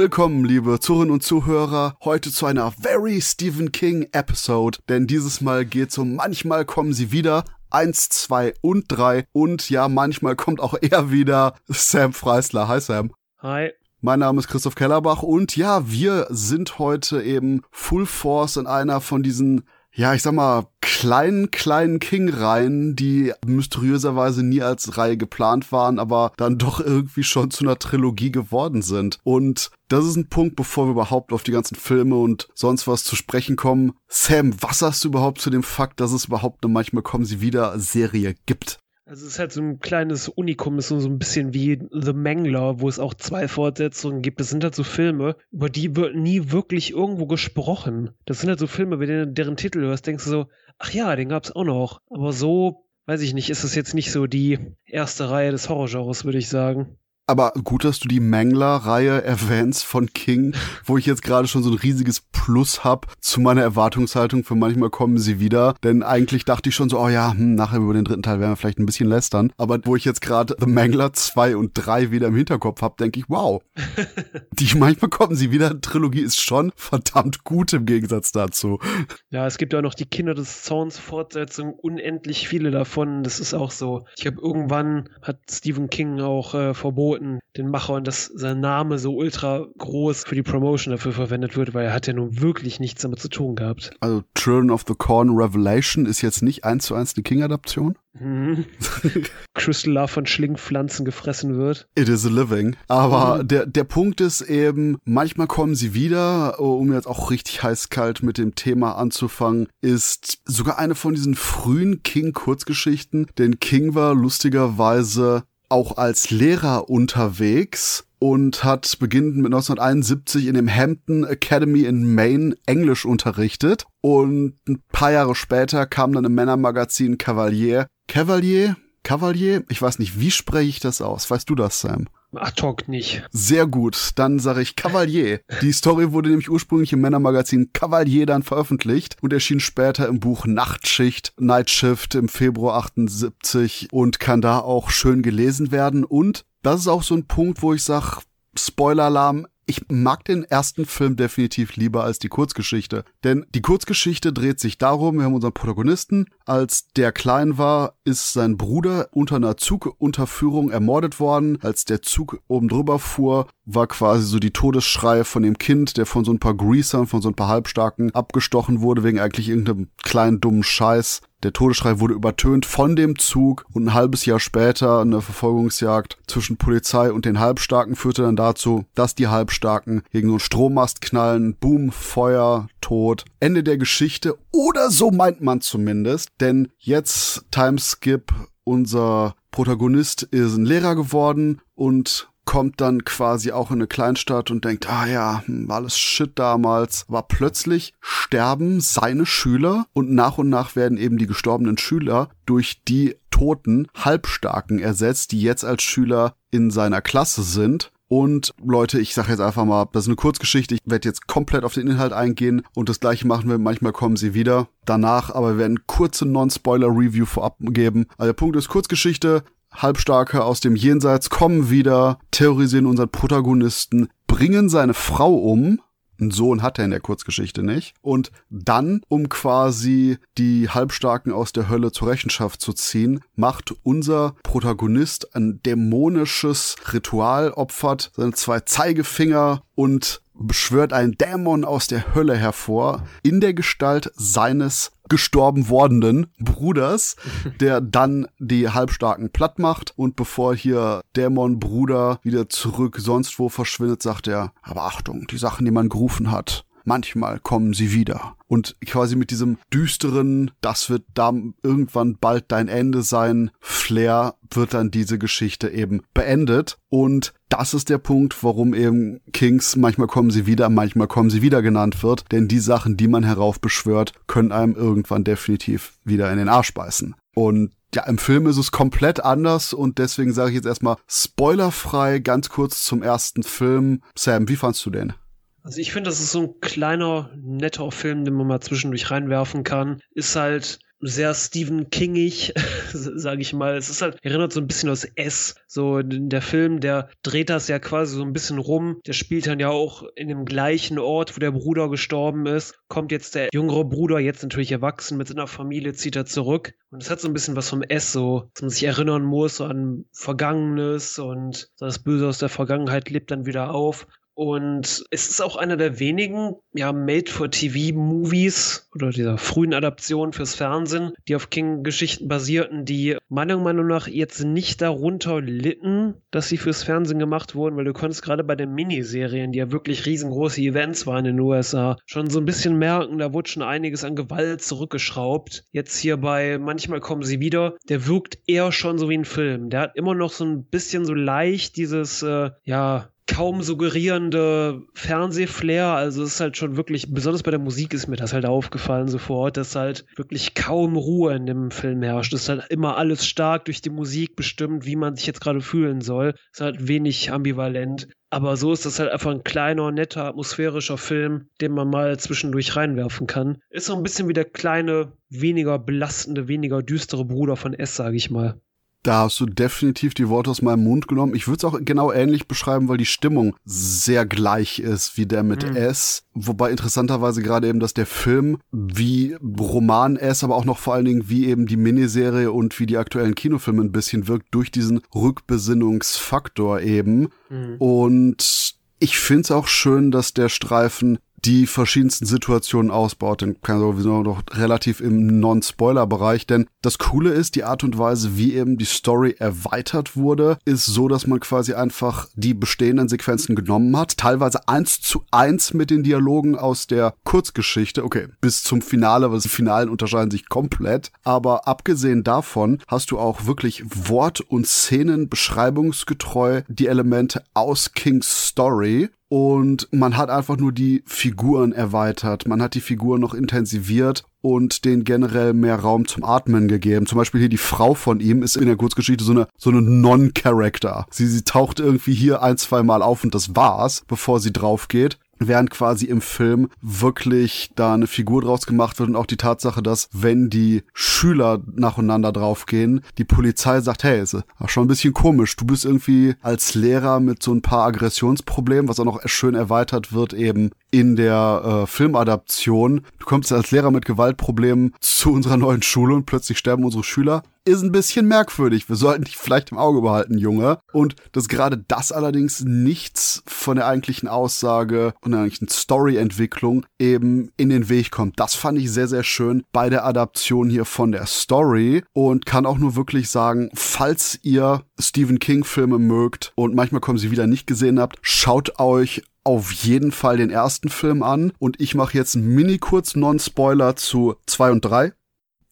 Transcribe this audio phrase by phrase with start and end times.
[0.00, 5.66] Willkommen, liebe Zuhörerinnen und Zuhörer, heute zu einer Very Stephen King Episode, denn dieses Mal
[5.66, 10.72] geht's um manchmal kommen sie wieder, eins, zwei und drei und ja, manchmal kommt auch
[10.80, 12.66] er wieder, Sam Freisler.
[12.66, 13.12] Hi Sam.
[13.42, 13.72] Hi.
[14.00, 19.02] Mein Name ist Christoph Kellerbach und ja, wir sind heute eben Full Force in einer
[19.02, 25.72] von diesen ja, ich sag mal, kleinen, kleinen King-Reihen, die mysteriöserweise nie als Reihe geplant
[25.72, 29.18] waren, aber dann doch irgendwie schon zu einer Trilogie geworden sind.
[29.24, 33.04] Und das ist ein Punkt, bevor wir überhaupt auf die ganzen Filme und sonst was
[33.04, 33.92] zu sprechen kommen.
[34.08, 37.40] Sam, was sagst du überhaupt zu dem Fakt, dass es überhaupt eine Manchmal kommen sie
[37.40, 38.79] wieder Serie gibt?
[39.10, 42.80] Also es ist halt so ein kleines Unikum, ist so ein bisschen wie The Mangler,
[42.80, 44.38] wo es auch zwei Fortsetzungen gibt.
[44.38, 48.10] Das sind halt so Filme, über die wird nie wirklich irgendwo gesprochen.
[48.24, 50.46] Das sind halt so Filme, wenn du deren Titel hörst, denkst du so,
[50.78, 52.00] ach ja, den gab's auch noch.
[52.08, 56.24] Aber so, weiß ich nicht, ist es jetzt nicht so die erste Reihe des Horrorgenres,
[56.24, 56.96] würde ich sagen.
[57.30, 60.52] Aber gut, dass du die Mangler-Reihe erwähnst von King,
[60.84, 64.90] wo ich jetzt gerade schon so ein riesiges Plus hab zu meiner Erwartungshaltung für manchmal
[64.90, 65.74] kommen sie wieder.
[65.84, 68.50] Denn eigentlich dachte ich schon so, oh ja, hm, nachher über den dritten Teil werden
[68.50, 69.52] wir vielleicht ein bisschen lästern.
[69.58, 73.20] Aber wo ich jetzt gerade The Mangler 2 und 3 wieder im Hinterkopf hab, denke
[73.20, 73.62] ich, wow.
[74.58, 75.80] die manchmal kommen sie wieder.
[75.80, 78.80] Trilogie ist schon verdammt gut im Gegensatz dazu.
[79.28, 83.22] Ja, es gibt ja auch noch die Kinder des Zorns Fortsetzung, unendlich viele davon.
[83.22, 84.04] Das ist auch so.
[84.16, 88.98] Ich habe irgendwann hat Stephen King auch äh, verboten, Piloten, den Machern, dass sein Name
[88.98, 92.80] so ultra groß für die Promotion dafür verwendet wird, weil er hat ja nun wirklich
[92.80, 93.92] nichts damit zu tun gehabt.
[94.00, 97.96] Also Children of the Corn Revelation ist jetzt nicht eins zu eins eine King-Adaption?
[98.18, 98.64] Mhm.
[99.54, 101.88] Crystal Love von Schlingpflanzen gefressen wird.
[101.94, 102.76] It is a living.
[102.88, 103.48] Aber mhm.
[103.48, 108.38] der, der Punkt ist eben, manchmal kommen sie wieder, um jetzt auch richtig heiß-kalt mit
[108.38, 113.26] dem Thema anzufangen, ist sogar eine von diesen frühen King-Kurzgeschichten.
[113.38, 120.68] Denn King war lustigerweise auch als Lehrer unterwegs und hat beginnend mit 1971 in dem
[120.68, 127.16] Hampton Academy in Maine Englisch unterrichtet und ein paar Jahre später kam dann im Männermagazin
[127.16, 127.86] Cavalier.
[128.08, 128.76] Cavalier?
[129.02, 129.64] Cavalier?
[129.70, 131.30] Ich weiß nicht, wie spreche ich das aus?
[131.30, 132.08] Weißt du das, Sam?
[132.32, 133.22] Ad hoc nicht.
[133.32, 135.40] Sehr gut, dann sage ich Cavalier.
[135.62, 140.46] Die Story wurde nämlich ursprünglich im Männermagazin Cavalier dann veröffentlicht und erschien später im Buch
[140.46, 146.04] Nachtschicht, Night Shift im Februar 78 und kann da auch schön gelesen werden.
[146.04, 148.18] Und das ist auch so ein Punkt, wo ich sage,
[148.56, 153.04] Spoiler-Alarm, ich mag den ersten Film definitiv lieber als die Kurzgeschichte.
[153.22, 158.32] Denn die Kurzgeschichte dreht sich darum, wir haben unseren Protagonisten, als der klein war, ist
[158.32, 161.58] sein Bruder unter einer Zugunterführung ermordet worden.
[161.62, 166.06] Als der Zug oben drüber fuhr, war quasi so die Todesschreie von dem Kind, der
[166.06, 169.90] von so ein paar Greasern, von so ein paar Halbstarken abgestochen wurde, wegen eigentlich irgendeinem
[170.02, 171.20] kleinen dummen Scheiß.
[171.42, 176.58] Der Todesschrei wurde übertönt von dem Zug und ein halbes Jahr später eine Verfolgungsjagd zwischen
[176.58, 181.54] Polizei und den Halbstarken führte dann dazu, dass die Halbstarken gegen so einen Strommast knallen,
[181.54, 184.36] Boom, Feuer, Tod, Ende der Geschichte.
[184.52, 188.32] Oder so meint man zumindest, denn jetzt Timeskip,
[188.64, 194.64] unser Protagonist ist ein Lehrer geworden und kommt dann quasi auch in eine Kleinstadt und
[194.64, 197.04] denkt, ah ja, hm, war alles Shit damals.
[197.08, 202.82] Aber plötzlich sterben seine Schüler und nach und nach werden eben die gestorbenen Schüler durch
[202.84, 207.92] die toten Halbstarken ersetzt, die jetzt als Schüler in seiner Klasse sind.
[208.12, 210.74] Und Leute, ich sage jetzt einfach mal, das ist eine Kurzgeschichte.
[210.74, 213.58] Ich werde jetzt komplett auf den Inhalt eingehen und das gleiche machen wir.
[213.58, 218.06] Manchmal kommen sie wieder danach, aber wir werden kurze Non-Spoiler-Review vorab geben.
[218.18, 219.44] Also der Punkt ist Kurzgeschichte.
[219.72, 225.80] Halbstarke aus dem Jenseits kommen wieder, terrorisieren unseren Protagonisten, bringen seine Frau um.
[226.20, 227.94] Einen Sohn hat er in der Kurzgeschichte nicht.
[228.02, 234.34] Und dann, um quasi die Halbstarken aus der Hölle zur Rechenschaft zu ziehen, macht unser
[234.42, 242.36] Protagonist ein dämonisches Ritual, opfert seine zwei Zeigefinger und beschwört einen Dämon aus der Hölle
[242.36, 247.16] hervor in der Gestalt seines gestorben wordenen Bruders,
[247.60, 253.48] der dann die Halbstarken platt macht und bevor hier Dämon Bruder wieder zurück sonst wo
[253.48, 258.34] verschwindet, sagt er, aber Achtung, die Sachen, die man gerufen hat, manchmal kommen sie wieder.
[258.48, 264.74] Und quasi mit diesem düsteren, das wird da irgendwann bald dein Ende sein, Flair wird
[264.74, 266.78] dann diese Geschichte eben beendet.
[266.88, 271.42] Und das ist der Punkt, warum eben Kings manchmal kommen sie wieder, manchmal kommen sie
[271.42, 272.24] wieder genannt wird.
[272.32, 277.14] Denn die Sachen, die man heraufbeschwört, können einem irgendwann definitiv wieder in den Arsch beißen.
[277.36, 282.18] Und ja, im Film ist es komplett anders und deswegen sage ich jetzt erstmal spoilerfrei
[282.18, 284.02] ganz kurz zum ersten Film.
[284.16, 285.12] Sam, wie fandst du den?
[285.62, 289.62] Also ich finde, das ist so ein kleiner, netter Film, den man mal zwischendurch reinwerfen
[289.62, 290.00] kann.
[290.14, 292.52] Ist halt sehr Stephen Kingig,
[292.92, 293.76] sage ich mal.
[293.76, 295.54] Es ist halt, erinnert so ein bisschen aus S.
[295.66, 299.00] So der Film, der dreht das ja quasi so ein bisschen rum.
[299.06, 302.74] Der spielt dann ja auch in dem gleichen Ort, wo der Bruder gestorben ist.
[302.88, 306.74] Kommt jetzt der jüngere Bruder, jetzt natürlich erwachsen mit seiner Familie, zieht er zurück.
[306.90, 309.60] Und es hat so ein bisschen was vom S, so, dass man sich erinnern muss
[309.60, 314.06] an Vergangenes und das Böse aus der Vergangenheit lebt dann wieder auf.
[314.40, 321.12] Und es ist auch einer der wenigen, ja, Made-for-TV-Movies oder dieser frühen Adaption fürs Fernsehen,
[321.28, 326.82] die auf King-Geschichten basierten, die meiner Meinung nach jetzt nicht darunter litten, dass sie fürs
[326.82, 331.06] Fernsehen gemacht wurden, weil du konntest gerade bei den Miniserien, die ja wirklich riesengroße Events
[331.06, 334.62] waren in den USA, schon so ein bisschen merken, da wurde schon einiges an Gewalt
[334.62, 335.66] zurückgeschraubt.
[335.70, 339.68] Jetzt hier bei Manchmal kommen sie wieder, der wirkt eher schon so wie ein Film.
[339.68, 345.86] Der hat immer noch so ein bisschen so leicht dieses, äh, ja, kaum suggerierende Fernsehflair.
[345.86, 349.06] Also es ist halt schon wirklich, besonders bei der Musik ist mir das halt aufgefallen
[349.06, 352.32] sofort, dass halt wirklich kaum Ruhe in dem Film herrscht.
[352.32, 355.60] Es ist halt immer alles stark durch die Musik bestimmt, wie man sich jetzt gerade
[355.60, 356.34] fühlen soll.
[356.52, 358.08] Es ist halt wenig ambivalent.
[358.30, 362.76] Aber so ist das halt einfach ein kleiner, netter, atmosphärischer Film, den man mal zwischendurch
[362.76, 363.58] reinwerfen kann.
[363.70, 368.16] Ist so ein bisschen wie der kleine, weniger belastende, weniger düstere Bruder von S, sage
[368.16, 368.60] ich mal.
[369.02, 371.34] Da hast du definitiv die Worte aus meinem Mund genommen.
[371.34, 375.42] Ich würde es auch genau ähnlich beschreiben, weil die Stimmung sehr gleich ist wie der
[375.42, 375.76] mit mhm.
[375.76, 376.24] S.
[376.34, 381.06] Wobei interessanterweise gerade eben, dass der Film wie Roman S, aber auch noch vor allen
[381.06, 385.00] Dingen wie eben die Miniserie und wie die aktuellen Kinofilme ein bisschen wirkt durch diesen
[385.14, 387.28] Rückbesinnungsfaktor eben.
[387.48, 387.76] Mhm.
[387.78, 393.42] Und ich finde es auch schön, dass der Streifen die verschiedensten Situationen ausbaut.
[393.42, 398.36] Den kann sowieso noch relativ im Non-Spoiler-Bereich, denn das Coole ist, die Art und Weise,
[398.36, 403.54] wie eben die Story erweitert wurde, ist so, dass man quasi einfach die bestehenden Sequenzen
[403.54, 408.82] genommen hat, teilweise eins zu eins mit den Dialogen aus der Kurzgeschichte, okay, bis zum
[408.82, 414.40] Finale, weil die Finalen unterscheiden sich komplett, aber abgesehen davon hast du auch wirklich Wort-
[414.40, 421.70] und Szenen beschreibungsgetreu die Elemente aus Kings Story und man hat einfach nur die Figuren
[421.70, 422.48] erweitert.
[422.48, 427.06] Man hat die Figuren noch intensiviert und den generell mehr Raum zum Atmen gegeben.
[427.06, 429.82] Zum Beispiel hier die Frau von ihm ist in der Kurzgeschichte so eine, so eine
[429.82, 431.06] Non-Character.
[431.10, 434.88] Sie, sie taucht irgendwie hier ein, zwei Mal auf und das war's, bevor sie drauf
[434.88, 439.36] geht während quasi im Film wirklich da eine Figur draus gemacht wird und auch die
[439.36, 445.14] Tatsache, dass wenn die Schüler nacheinander draufgehen, die Polizei sagt, hey, ist schon ein bisschen
[445.14, 449.54] komisch, du bist irgendwie als Lehrer mit so ein paar Aggressionsproblemen, was auch noch schön
[449.54, 453.02] erweitert wird eben in der äh, Filmadaption.
[453.18, 457.42] Du kommst als Lehrer mit Gewaltproblemen zu unserer neuen Schule und plötzlich sterben unsere Schüler
[457.64, 458.88] ist ein bisschen merkwürdig.
[458.88, 460.78] Wir sollten dich vielleicht im Auge behalten, Junge.
[460.92, 467.50] Und dass gerade das allerdings nichts von der eigentlichen Aussage und der eigentlichen Story-Entwicklung eben
[467.56, 468.40] in den Weg kommt.
[468.40, 472.66] Das fand ich sehr, sehr schön bei der Adaption hier von der Story und kann
[472.66, 477.66] auch nur wirklich sagen, falls ihr Stephen King-Filme mögt und manchmal kommen sie wieder nicht
[477.66, 482.36] gesehen habt, schaut euch auf jeden Fall den ersten Film an und ich mache jetzt
[482.36, 485.12] einen mini kurz Non-Spoiler zu 2 und 3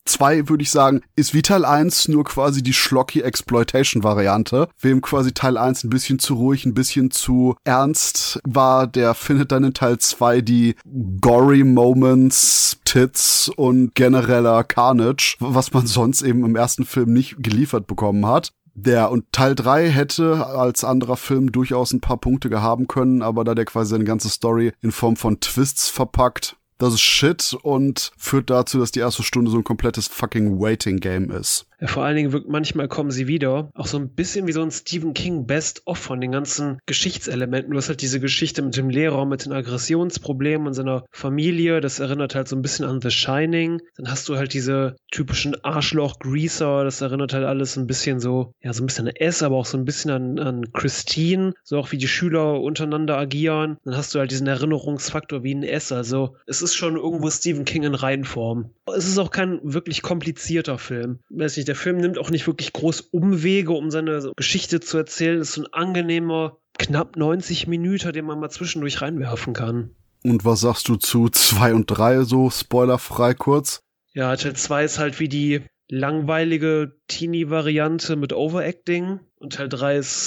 [0.08, 4.68] 2 würde ich sagen, ist wie Teil 1 nur quasi die schlocky Exploitation Variante.
[4.80, 9.52] Wem quasi Teil 1 ein bisschen zu ruhig, ein bisschen zu ernst war, der findet
[9.52, 10.76] dann in Teil 2 die
[11.20, 17.87] gory Moments, Tits und genereller Carnage, was man sonst eben im ersten Film nicht geliefert
[17.87, 18.52] bekommen hat.
[18.80, 23.42] Der und Teil 3 hätte als anderer Film durchaus ein paar Punkte gehaben können, aber
[23.42, 28.12] da der quasi seine ganze Story in Form von Twists verpackt, das ist Shit und
[28.16, 31.66] führt dazu, dass die erste Stunde so ein komplettes fucking Waiting Game ist.
[31.87, 33.70] Vor allen Dingen wirkt manchmal kommen sie wieder.
[33.75, 37.70] Auch so ein bisschen wie so ein Stephen King Best-of von den ganzen Geschichtselementen.
[37.70, 41.80] Du hast halt diese Geschichte mit dem Lehrer, mit den Aggressionsproblemen und seiner Familie.
[41.80, 43.80] Das erinnert halt so ein bisschen an The Shining.
[43.97, 46.82] Dann hast du halt diese typischen Arschloch-Greaser.
[46.82, 49.66] Das erinnert halt alles ein bisschen so, ja, so ein bisschen an S, aber auch
[49.66, 51.54] so ein bisschen an, an Christine.
[51.62, 53.76] So auch wie die Schüler untereinander agieren.
[53.85, 55.92] Dann hast du halt diesen Erinnerungsfaktor wie ein S.
[55.92, 58.70] Also es ist schon irgendwo Stephen King in Reihenform.
[58.97, 61.20] Es ist auch kein wirklich komplizierter Film.
[61.30, 65.38] Weiß nicht, der Film nimmt auch nicht wirklich groß Umwege, um seine Geschichte zu erzählen.
[65.40, 69.90] Es ist so ein angenehmer, knapp 90 Minuten, den man mal zwischendurch reinwerfen kann.
[70.25, 73.82] Und was sagst du zu 2 und 3, so spoilerfrei kurz?
[74.14, 79.20] Ja, Teil 2 ist halt wie die langweilige Teenie-Variante mit Overacting.
[79.37, 80.18] Und Teil 3 ist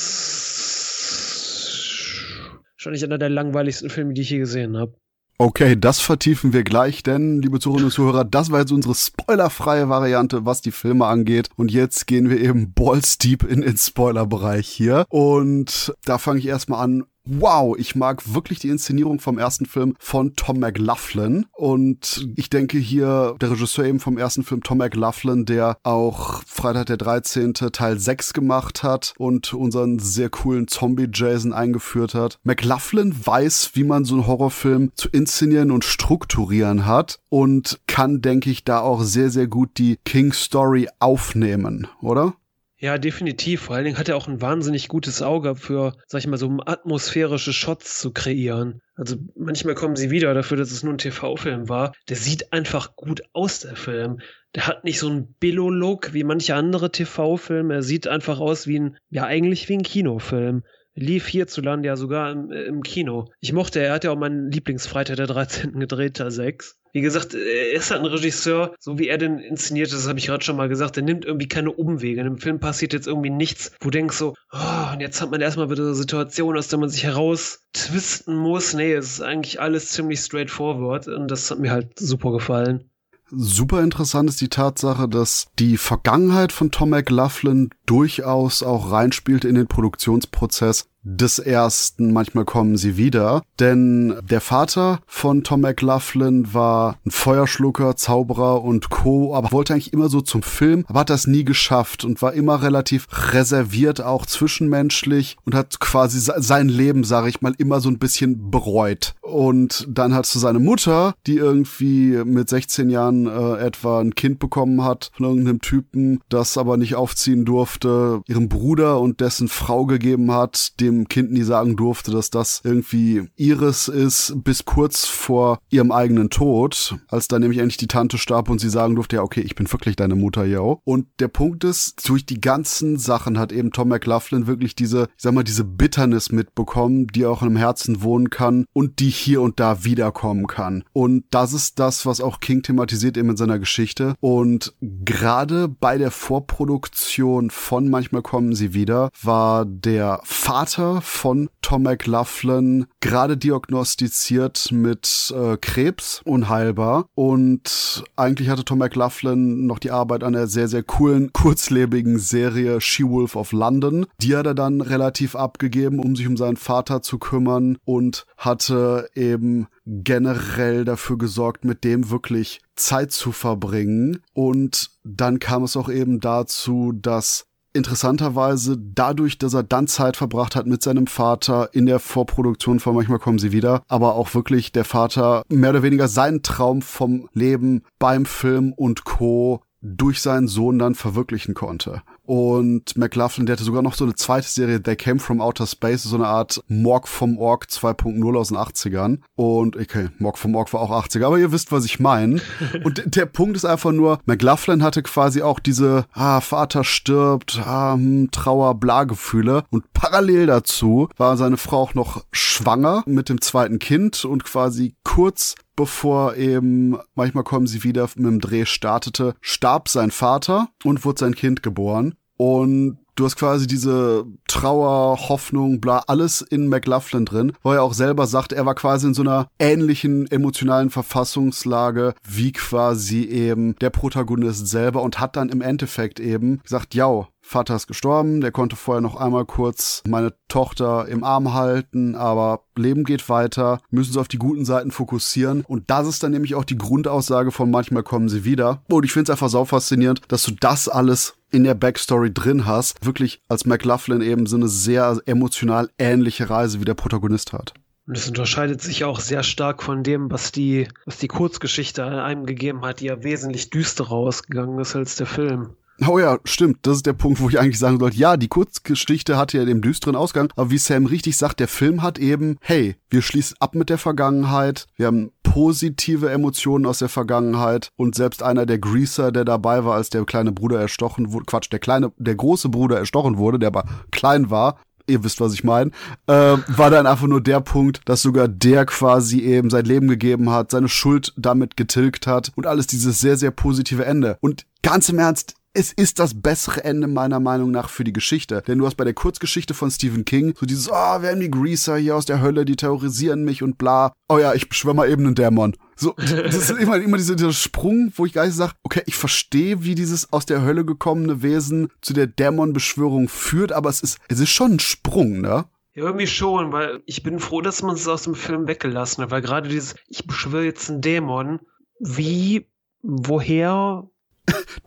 [2.78, 4.96] wahrscheinlich einer der langweiligsten Filme, die ich je gesehen habe.
[5.42, 9.90] Okay, das vertiefen wir gleich, denn, liebe Zuhörerinnen und Zuhörer, das war jetzt unsere spoilerfreie
[9.90, 11.50] Variante, was die Filme angeht.
[11.56, 15.04] Und jetzt gehen wir eben balls deep in den Spoilerbereich hier.
[15.10, 19.96] Und da fange ich erstmal an wow, ich mag wirklich die Inszenierung vom ersten Film
[20.00, 21.46] von Tom McLaughlin.
[21.54, 26.88] Und ich denke hier, der Regisseur eben vom ersten Film, Tom McLaughlin, der auch Freitag
[26.88, 27.54] der 13.
[27.54, 32.40] Teil 6 gemacht hat und unseren sehr coolen Zombie-Jason eingeführt hat.
[32.44, 38.50] McLaughlin weiß, wie man so einen Horrorfilm zu inszenieren und strukturieren hat und kann, denke
[38.50, 42.34] ich, da auch sehr, sehr gut die King Story aufnehmen, oder?
[42.82, 43.62] Ja, definitiv.
[43.62, 46.58] Vor allen Dingen hat er auch ein wahnsinnig gutes Auge für, sag ich mal, so
[46.66, 48.82] atmosphärische Shots zu kreieren.
[48.96, 51.94] Also manchmal kommen sie wieder dafür, dass es nur ein TV-Film war.
[52.10, 54.20] Der sieht einfach gut aus, der Film.
[54.56, 57.76] Der hat nicht so einen Billo-Look wie manche andere TV-Filme.
[57.76, 60.64] Er sieht einfach aus wie ein, ja, eigentlich wie ein Kinofilm
[60.96, 63.32] lief hierzulande ja sogar im, im, Kino.
[63.40, 65.80] Ich mochte, er hat ja auch meinen Lieblingsfreitag der 13.
[65.80, 66.78] gedreht, Teil 6.
[66.94, 70.26] Wie gesagt, er ist halt ein Regisseur, so wie er den inszeniert, das habe ich
[70.26, 72.20] gerade schon mal gesagt, der nimmt irgendwie keine Umwege.
[72.20, 75.32] In dem Film passiert jetzt irgendwie nichts, wo du denkst so, oh, und jetzt hat
[75.32, 78.74] man erstmal wieder eine Situation, aus der man sich heraus twisten muss.
[78.74, 82.91] Nee, es ist eigentlich alles ziemlich straightforward und das hat mir halt super gefallen.
[83.34, 89.56] Super interessant ist die Tatsache, dass die Vergangenheit von Tom McLaughlin durchaus auch reinspielt in
[89.56, 93.44] den Produktionsprozess des ersten, manchmal kommen sie wieder.
[93.60, 99.94] Denn der Vater von Tom McLaughlin war ein Feuerschlucker, Zauberer und Co., aber wollte eigentlich
[99.94, 104.26] immer so zum Film, aber hat das nie geschafft und war immer relativ reserviert, auch
[104.26, 109.16] zwischenmenschlich und hat quasi sein Leben, sage ich mal, immer so ein bisschen bereut.
[109.22, 114.40] Und dann hat du seine Mutter, die irgendwie mit 16 Jahren äh, etwa ein Kind
[114.40, 119.86] bekommen hat von irgendeinem Typen, das aber nicht aufziehen durfte, ihrem Bruder und dessen Frau
[119.86, 125.06] gegeben hat, dem dem Kind nie sagen durfte, dass das irgendwie ihres ist, bis kurz
[125.06, 129.18] vor ihrem eigenen Tod, als dann nämlich endlich die Tante starb und sie sagen durfte,
[129.18, 130.82] ja, okay, ich bin wirklich deine Mutter, yo.
[130.84, 135.24] Und der Punkt ist, durch die ganzen Sachen hat eben Tom McLaughlin wirklich diese, ich
[135.24, 139.60] sag mal, diese Bitternis mitbekommen, die auch im Herzen wohnen kann und die hier und
[139.60, 140.84] da wiederkommen kann.
[140.94, 144.16] Und das ist das, was auch King thematisiert eben in seiner Geschichte.
[144.20, 151.50] Und gerade bei der Vorproduktion von Manchmal kommen sie wieder, war der Vater Vater von
[151.62, 157.06] Tom McLaughlin gerade diagnostiziert mit äh, Krebs, unheilbar.
[157.14, 162.82] Und eigentlich hatte Tom McLaughlin noch die Arbeit an einer sehr, sehr coolen, kurzlebigen Serie
[162.82, 164.08] She-Wolf of London.
[164.24, 169.08] Die hat er dann relativ abgegeben, um sich um seinen Vater zu kümmern und hatte
[169.14, 174.24] eben generell dafür gesorgt, mit dem wirklich Zeit zu verbringen.
[174.34, 180.56] Und dann kam es auch eben dazu, dass interessanterweise dadurch, dass er dann Zeit verbracht
[180.56, 184.72] hat mit seinem Vater in der Vorproduktion von Manchmal kommen sie wieder, aber auch wirklich
[184.72, 190.48] der Vater mehr oder weniger seinen Traum vom Leben beim Film und Co durch seinen
[190.48, 192.04] Sohn dann verwirklichen konnte.
[192.26, 196.04] Und McLaughlin, der hatte sogar noch so eine zweite Serie, They Came From Outer Space,
[196.04, 199.20] so eine Art Morg vom Org 2.0 aus den 80ern.
[199.36, 202.42] Und okay, Morg vom Org war auch 80er, aber ihr wisst, was ich meine.
[202.84, 207.94] Und der Punkt ist einfach nur, McLaughlin hatte quasi auch diese, ah, Vater stirbt, ah,
[207.94, 209.64] hm, Trauer, Bla-Gefühle.
[209.70, 214.96] Und parallel dazu war seine Frau auch noch schwanger mit dem zweiten Kind und quasi
[215.04, 221.04] kurz bevor eben, manchmal kommen sie wieder mit dem Dreh startete, starb sein Vater und
[221.06, 222.14] wurde sein Kind geboren.
[222.38, 227.94] Und du hast quasi diese Trauer, Hoffnung, bla, alles in McLaughlin drin, wo er auch
[227.94, 233.90] selber sagt, er war quasi in so einer ähnlichen emotionalen Verfassungslage wie quasi eben der
[233.90, 238.78] Protagonist selber und hat dann im Endeffekt eben gesagt, ja, Vater ist gestorben, der konnte
[238.78, 244.20] vorher noch einmal kurz meine Tochter im Arm halten, aber Leben geht weiter, müssen sie
[244.22, 245.66] auf die guten Seiten fokussieren.
[245.68, 248.82] Und das ist dann nämlich auch die Grundaussage von manchmal kommen sie wieder.
[248.90, 252.66] Und ich finde es einfach sau faszinierend, dass du das alles in der Backstory drin
[252.66, 253.06] hast.
[253.06, 257.74] Wirklich als McLaughlin eben so eine sehr emotional ähnliche Reise wie der Protagonist hat.
[258.08, 262.46] Und es unterscheidet sich auch sehr stark von dem, was die, was die Kurzgeschichte einem
[262.46, 265.76] gegeben hat, die ja wesentlich düsterer ausgegangen ist als der Film.
[266.08, 266.80] Oh ja, stimmt.
[266.82, 269.82] Das ist der Punkt, wo ich eigentlich sagen sollte, ja, die Kurzgeschichte hatte ja den
[269.82, 273.76] düsteren Ausgang, aber wie Sam richtig sagt, der Film hat eben, hey, wir schließen ab
[273.76, 279.32] mit der Vergangenheit, wir haben positive Emotionen aus der Vergangenheit und selbst einer der Greaser,
[279.32, 282.98] der dabei war, als der kleine Bruder erstochen wurde, Quatsch, der kleine, der große Bruder
[282.98, 285.92] erstochen wurde, der aber klein war, ihr wisst, was ich meine,
[286.26, 290.50] äh, war dann einfach nur der Punkt, dass sogar der quasi eben sein Leben gegeben
[290.50, 294.38] hat, seine Schuld damit getilgt hat und alles dieses sehr, sehr positive Ende.
[294.42, 298.62] Und ganz im Ernst, es ist das bessere Ende meiner Meinung nach für die Geschichte.
[298.68, 301.52] Denn du hast bei der Kurzgeschichte von Stephen King so dieses, oh, wer werden die
[301.52, 304.12] Greaser hier aus der Hölle, die terrorisieren mich und bla.
[304.28, 305.78] Oh ja, ich beschwör mal eben einen Dämon.
[305.96, 309.84] So, das ist immer, immer dieser, dieser Sprung, wo ich gleich sage, okay, ich verstehe,
[309.84, 314.40] wie dieses aus der Hölle gekommene Wesen zu der Dämonbeschwörung führt, aber es ist, es
[314.40, 315.66] ist schon ein Sprung, ne?
[315.94, 319.32] Ja, irgendwie schon, weil ich bin froh, dass man es aus dem Film weggelassen hat,
[319.32, 321.60] weil gerade dieses, ich beschwöre jetzt einen Dämon,
[322.00, 322.68] wie,
[323.04, 324.10] woher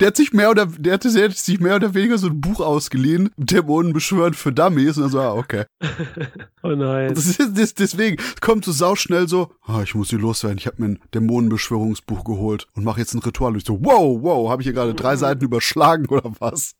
[0.01, 2.41] der hat sich mehr oder der hat, der hat sich mehr oder weniger so ein
[2.41, 4.99] Buch ausgeliehen, Dämonen beschwören für Dummies.
[4.99, 5.65] Und so, ah, okay.
[6.63, 7.15] oh nein.
[7.15, 10.59] Das ist, das, deswegen kommt so sauschnell so, ah, ich muss hier loswerden.
[10.59, 13.53] Ich habe mir ein Dämonenbeschwörungsbuch geholt und mache jetzt ein Ritual.
[13.53, 16.75] Und ich so, wow, wow, habe ich hier gerade drei Seiten überschlagen oder was?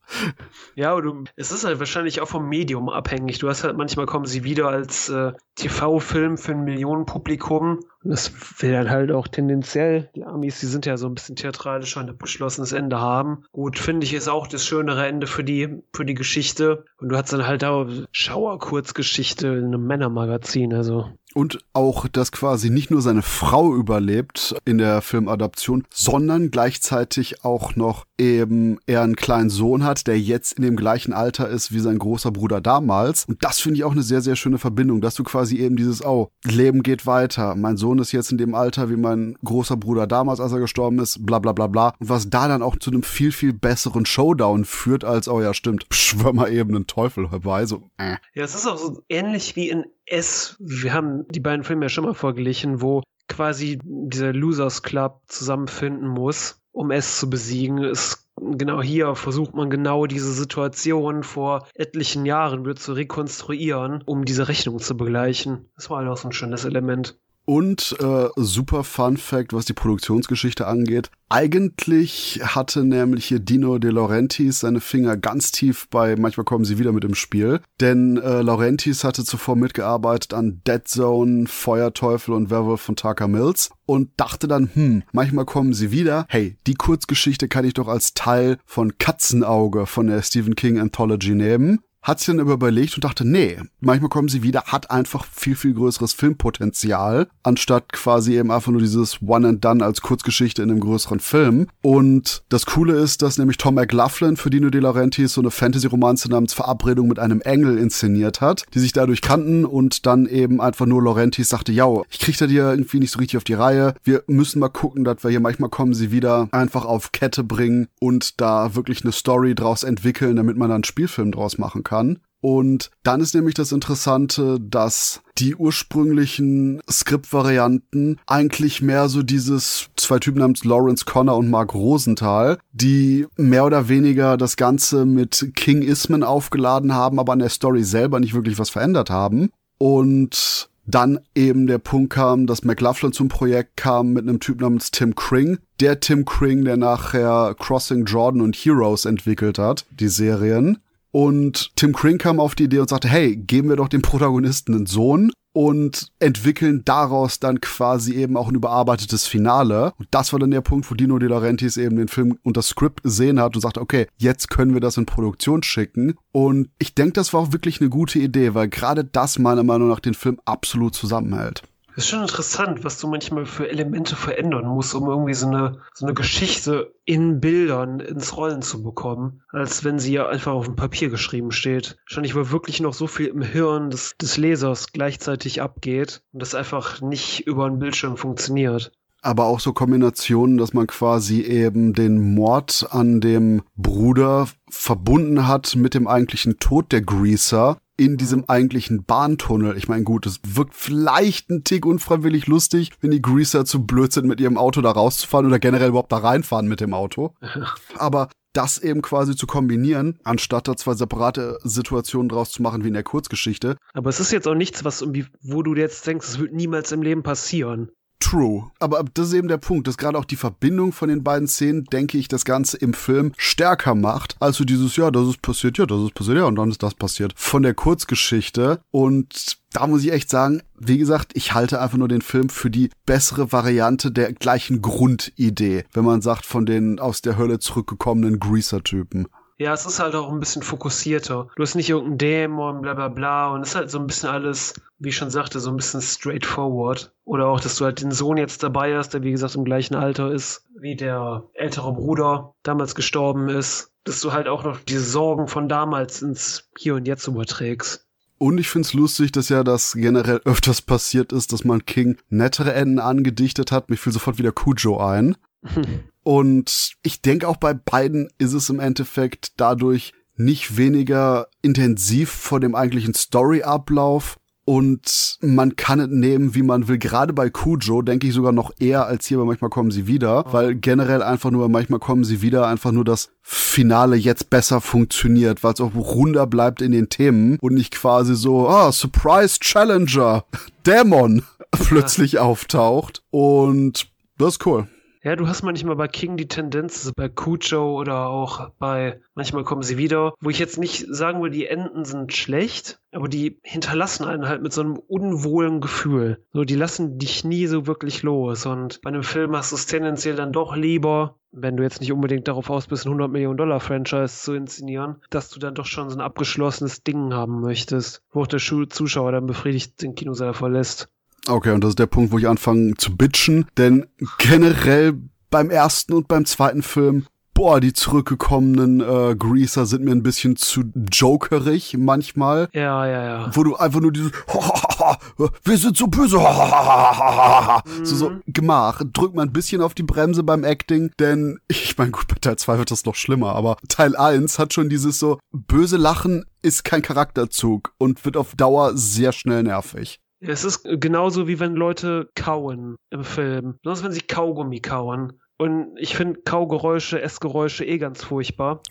[0.75, 3.39] Ja, du, es ist halt wahrscheinlich auch vom Medium abhängig.
[3.39, 7.81] Du hast halt manchmal kommen sie wieder als äh, TV-Film für ein Millionenpublikum.
[8.03, 11.97] Das will dann halt auch tendenziell, die Amis, die sind ja so ein bisschen theatralisch
[11.97, 13.45] und ein abgeschlossenes Ende haben.
[13.53, 16.85] Gut, finde ich, ist auch das schönere Ende für die, für die Geschichte.
[16.99, 22.71] Und du hast dann halt auch Schauer-Kurzgeschichte in einem Männermagazin, also und auch, dass quasi
[22.71, 29.17] nicht nur seine Frau überlebt in der Filmadaption, sondern gleichzeitig auch noch eben er einen
[29.17, 33.25] kleinen Sohn hat, der jetzt in dem gleichen Alter ist wie sein großer Bruder damals.
[33.25, 36.05] Und das finde ich auch eine sehr, sehr schöne Verbindung, dass du quasi eben dieses,
[36.05, 37.55] oh, Leben geht weiter.
[37.57, 40.99] Mein Sohn ist jetzt in dem Alter wie mein großer Bruder damals, als er gestorben
[40.99, 41.95] ist, bla bla bla bla.
[41.99, 45.55] Und was da dann auch zu einem viel, viel besseren Showdown führt, als, oh ja,
[45.55, 47.67] stimmt, schwör mal eben einen Teufel herbei.
[47.67, 48.17] So, äh.
[48.35, 50.57] Ja, es ist auch so ähnlich wie in S.
[50.61, 56.09] Wir haben die beiden Filme ja schon mal verglichen, wo quasi dieser Losers Club zusammenfinden
[56.09, 57.83] muss, um S zu besiegen.
[57.83, 64.25] Ist genau hier versucht man genau diese Situation vor etlichen Jahren wieder zu rekonstruieren, um
[64.25, 65.69] diese Rechnung zu begleichen.
[65.77, 67.19] Das war halt auch so ein schönes Element.
[67.47, 71.11] Und äh, super Fun Fact, was die Produktionsgeschichte angeht.
[71.29, 76.79] Eigentlich hatte nämlich hier Dino De Laurentiis seine Finger ganz tief bei Manchmal kommen sie
[76.79, 77.61] wieder mit im Spiel.
[77.81, 83.71] Denn äh, Laurentiis hatte zuvor mitgearbeitet an Dead Zone, Feuerteufel und Werwolf von Tucker Mills
[83.87, 86.27] und dachte dann, hm, manchmal kommen sie wieder.
[86.29, 91.35] Hey, die Kurzgeschichte kann ich doch als Teil von Katzenauge von der Stephen King Anthology
[91.35, 95.57] nehmen hat sich dann überlegt und dachte, nee, manchmal kommen sie wieder, hat einfach viel,
[95.57, 100.71] viel größeres Filmpotenzial, anstatt quasi eben einfach nur dieses One and Done als Kurzgeschichte in
[100.71, 101.67] einem größeren Film.
[101.81, 106.29] Und das Coole ist, dass nämlich Tom McLaughlin für Dino De Laurentiis so eine Fantasy-Romanze
[106.29, 110.85] namens Verabredung mit einem Engel inszeniert hat, die sich dadurch kannten und dann eben einfach
[110.85, 113.95] nur Laurentiis sagte, ja, ich krieg da dir irgendwie nicht so richtig auf die Reihe.
[114.05, 117.89] Wir müssen mal gucken, dass wir hier manchmal kommen sie wieder einfach auf Kette bringen
[117.99, 121.94] und da wirklich eine Story draus entwickeln, damit man dann einen Spielfilm draus machen kann
[121.95, 122.19] kann.
[122.41, 130.19] Und dann ist nämlich das Interessante, dass die ursprünglichen Skriptvarianten eigentlich mehr so dieses zwei
[130.19, 135.81] Typen namens Lawrence Connor und Mark Rosenthal, die mehr oder weniger das Ganze mit King
[135.81, 139.49] Isman aufgeladen haben, aber an der Story selber nicht wirklich was verändert haben.
[139.79, 144.91] Und dann eben der Punkt kam, dass McLaughlin zum Projekt kam mit einem Typ namens
[144.91, 145.61] Tim Kring.
[145.81, 150.77] Der Tim Kring, der nachher Crossing Jordan und Heroes entwickelt hat, die Serien.
[151.15, 154.75] Und Tim Kring kam auf die Idee und sagte, hey, geben wir doch dem Protagonisten
[154.75, 159.93] einen Sohn und entwickeln daraus dann quasi eben auch ein überarbeitetes Finale.
[159.97, 162.67] Und das war dann der Punkt, wo Dino De Laurentiis eben den Film und das
[162.67, 166.15] Skript gesehen hat und sagte, okay, jetzt können wir das in Produktion schicken.
[166.33, 169.91] Und ich denke, das war auch wirklich eine gute Idee, weil gerade das meiner Meinung
[169.91, 171.63] nach den Film absolut zusammenhält.
[171.97, 176.07] Ist schon interessant, was du manchmal für Elemente verändern musst, um irgendwie so eine, so
[176.07, 180.75] eine Geschichte in Bildern ins Rollen zu bekommen, als wenn sie ja einfach auf dem
[180.75, 181.97] Papier geschrieben steht.
[182.09, 186.57] Wahrscheinlich, weil wirklich noch so viel im Hirn des, des Lesers gleichzeitig abgeht und das
[186.57, 188.93] einfach nicht über einen Bildschirm funktioniert
[189.25, 195.77] aber auch so Kombinationen, dass man quasi eben den Mord an dem Bruder verbunden hat
[195.77, 199.77] mit dem eigentlichen Tod der Greaser in diesem eigentlichen Bahntunnel.
[199.77, 204.13] Ich meine, gut, es wirkt vielleicht ein Tick unfreiwillig lustig, wenn die Greaser zu blöd
[204.13, 207.35] sind, mit ihrem Auto da rauszufahren oder generell überhaupt da reinfahren mit dem Auto.
[207.97, 212.89] Aber das eben quasi zu kombinieren, anstatt da zwei separate Situationen draus zu machen wie
[212.89, 213.77] in der Kurzgeschichte.
[213.93, 216.93] Aber es ist jetzt auch nichts, was irgendwie, wo du jetzt denkst, es wird niemals
[216.93, 217.91] im Leben passieren.
[218.25, 218.71] True.
[218.81, 221.85] Aber das ist eben der Punkt, dass gerade auch die Verbindung von den beiden Szenen,
[221.85, 225.77] denke ich, das Ganze im Film stärker macht, als so dieses, ja, das ist passiert,
[225.77, 227.35] ja, das ist passiert, ja, und dann ist das passiert.
[227.37, 228.81] Von der Kurzgeschichte.
[228.91, 232.71] Und da muss ich echt sagen, wie gesagt, ich halte einfach nur den Film für
[232.71, 238.41] die bessere Variante der gleichen Grundidee, wenn man sagt, von den aus der Hölle zurückgekommenen
[238.41, 239.27] Greaser-Typen.
[239.57, 241.49] Ja, es ist halt auch ein bisschen fokussierter.
[241.55, 243.53] Du hast nicht irgendeinen Dämon, bla bla bla.
[243.53, 246.03] Und es ist halt so ein bisschen alles, wie ich schon sagte, so ein bisschen
[246.03, 247.13] straightforward.
[247.25, 249.95] Oder auch, dass du halt den Sohn jetzt dabei hast, der wie gesagt im gleichen
[249.95, 253.93] Alter ist, wie der ältere Bruder damals gestorben ist.
[254.03, 258.07] Dass du halt auch noch diese Sorgen von damals ins Hier und Jetzt überträgst.
[258.39, 262.75] Und ich find's lustig, dass ja das generell öfters passiert ist, dass man King nettere
[262.75, 263.89] Enden angedichtet hat.
[263.89, 265.37] Mich fiel sofort wieder Cujo ein.
[266.25, 272.59] Und ich denke auch bei beiden ist es im Endeffekt dadurch nicht weniger intensiv vor
[272.59, 276.99] dem eigentlichen Storyablauf und man kann es nehmen, wie man will.
[276.99, 280.45] Gerade bei Cujo denke ich sogar noch eher als hier bei Manchmal kommen sie wieder,
[280.51, 285.63] weil generell einfach nur Manchmal kommen sie wieder einfach nur das Finale jetzt besser funktioniert,
[285.63, 290.45] weil es auch runder bleibt in den Themen und nicht quasi so, ah, Surprise Challenger,
[290.87, 294.09] Dämon plötzlich auftaucht und
[294.39, 294.89] das ist cool.
[295.25, 299.83] Ja, du hast manchmal bei King die Tendenz, bei Cujo oder auch bei Manchmal kommen
[299.83, 304.27] sie wieder, wo ich jetzt nicht sagen will, die Enden sind schlecht, aber die hinterlassen
[304.27, 306.45] einen halt mit so einem unwohlen Gefühl.
[306.53, 308.67] So, die lassen dich nie so wirklich los.
[308.67, 312.13] Und bei einem Film hast du es tendenziell dann doch lieber, wenn du jetzt nicht
[312.13, 315.87] unbedingt darauf aus bist, ein 100 Millionen Dollar Franchise zu inszenieren, dass du dann doch
[315.87, 320.53] schon so ein abgeschlossenes Ding haben möchtest, wo auch der Zuschauer dann befriedigt den Kinosaal
[320.53, 321.09] verlässt.
[321.47, 324.07] Okay, und das ist der Punkt, wo ich anfange zu bitchen, denn
[324.39, 325.15] generell
[325.51, 330.57] beim ersten und beim zweiten Film boah, die zurückgekommenen äh, Greaser sind mir ein bisschen
[330.57, 332.69] zu jokerig manchmal.
[332.73, 333.51] Ja, ja, ja.
[333.55, 334.33] Wo du einfach nur dieses
[335.65, 338.05] wir sind so böse mhm.
[338.05, 339.03] so, so gemach.
[339.13, 342.57] Drückt man ein bisschen auf die Bremse beim Acting, denn ich meine, gut, bei Teil
[342.57, 346.83] 2 wird das noch schlimmer, aber Teil 1 hat schon dieses so böse Lachen ist
[346.83, 350.21] kein Charakterzug und wird auf Dauer sehr schnell nervig.
[350.47, 353.79] Es ist genauso wie wenn Leute kauen im Film.
[353.83, 355.41] Besonders wenn sie Kaugummi kauen.
[355.57, 358.83] Und ich finde Kaugeräusche, Essgeräusche eh ganz furchtbar.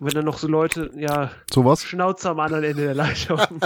[0.00, 3.40] Und wenn dann noch so Leute, ja, sowas Schnauze am anderen Ende der Leitung.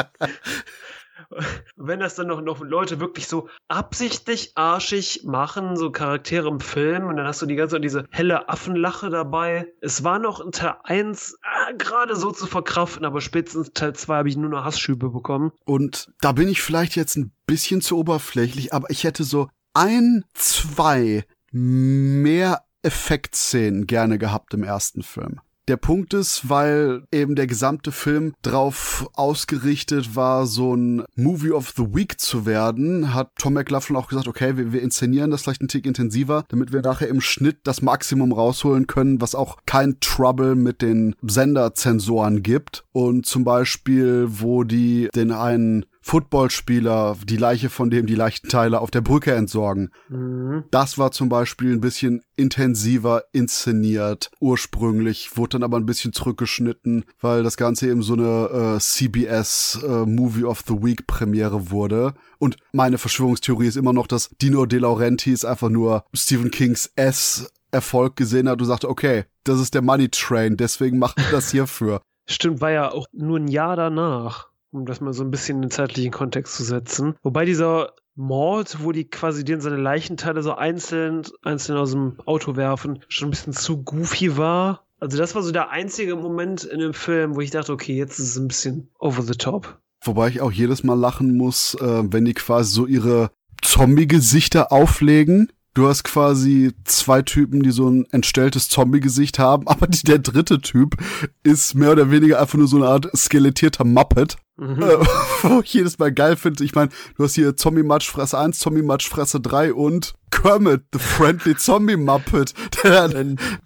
[1.77, 7.07] wenn das dann noch, noch Leute wirklich so absichtlich arschig machen, so Charaktere im Film,
[7.07, 9.73] und dann hast du die ganze Zeit diese helle Affenlache dabei.
[9.81, 14.17] Es war noch in Teil 1 äh, gerade so zu verkraften, aber spätestens Teil 2
[14.17, 15.53] habe ich nur noch Hassschübe bekommen.
[15.65, 20.25] Und da bin ich vielleicht jetzt ein bisschen zu oberflächlich, aber ich hätte so ein,
[20.35, 25.41] zwei mehr Effektszenen gerne gehabt im ersten Film.
[25.69, 31.75] Der Punkt ist, weil eben der gesamte Film drauf ausgerichtet war, so ein Movie of
[31.77, 35.61] the Week zu werden, hat Tom McLaughlin auch gesagt, okay, wir, wir inszenieren das vielleicht
[35.61, 40.01] ein Tick intensiver, damit wir nachher im Schnitt das Maximum rausholen können, was auch kein
[40.01, 42.85] Trouble mit den Senderzensoren gibt.
[42.93, 48.91] Und zum Beispiel, wo die den einen Footballspieler, die Leiche von dem die Leichenteile auf
[48.91, 49.91] der Brücke entsorgen.
[50.09, 50.65] Mhm.
[50.71, 57.05] Das war zum Beispiel ein bisschen intensiver inszeniert ursprünglich, wurde dann aber ein bisschen zurückgeschnitten,
[57.21, 62.15] weil das Ganze eben so eine äh, CBS äh, Movie of the Week Premiere wurde.
[62.39, 67.53] Und meine Verschwörungstheorie ist immer noch, dass Dino De Laurentiis einfach nur Stephen Kings S
[67.71, 71.51] Erfolg gesehen hat und sagte, okay, das ist der Money Train, deswegen machen wir das
[71.51, 72.01] hierfür.
[72.27, 75.63] Stimmt, war ja auch nur ein Jahr danach um das mal so ein bisschen in
[75.63, 77.15] den zeitlichen Kontext zu setzen.
[77.23, 82.57] Wobei dieser Mord, wo die quasi den seine Leichenteile so einzeln, einzeln aus dem Auto
[82.57, 84.85] werfen, schon ein bisschen zu goofy war.
[85.01, 88.19] Also das war so der einzige Moment in dem Film, wo ich dachte, okay, jetzt
[88.19, 89.79] ist es ein bisschen over the top.
[90.03, 93.31] Wobei ich auch jedes Mal lachen muss, äh, wenn die quasi so ihre
[93.63, 100.03] Zombie-Gesichter auflegen Du hast quasi zwei Typen, die so ein entstelltes Zombie-Gesicht haben, aber die,
[100.03, 100.97] der dritte Typ
[101.45, 104.39] ist mehr oder weniger einfach nur so eine Art skelettierter Muppet.
[104.59, 104.83] Mhm.
[104.83, 104.97] Äh,
[105.43, 106.65] wo ich jedes Mal geil finde.
[106.65, 112.55] Ich meine, du hast hier Zombie-Matschfresse 1, Zombie-Matschfresse 3 und Kermit, the Friendly Zombie Muppet,
[112.83, 113.11] der,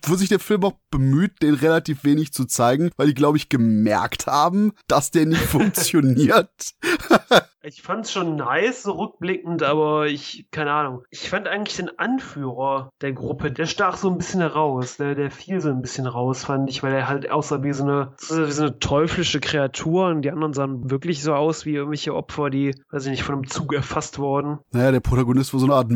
[0.06, 3.48] wo sich der Film auch bemüht, den relativ wenig zu zeigen, weil die, glaube ich,
[3.48, 6.50] gemerkt haben, dass der nicht funktioniert.
[7.64, 11.02] ich fand's schon nice, so rückblickend, aber ich, keine Ahnung.
[11.10, 14.96] Ich fand eigentlich den Anführer der Gruppe, der stach so ein bisschen heraus.
[14.98, 17.84] Der, der fiel so ein bisschen raus, fand ich, weil er halt aussah wie so
[17.84, 22.14] eine, wie so eine teuflische Kreatur und die anderen sahen wirklich so aus wie irgendwelche
[22.14, 24.58] Opfer, die, weiß ich nicht, von einem Zug erfasst wurden.
[24.72, 25.90] Naja, der Protagonist war so eine Art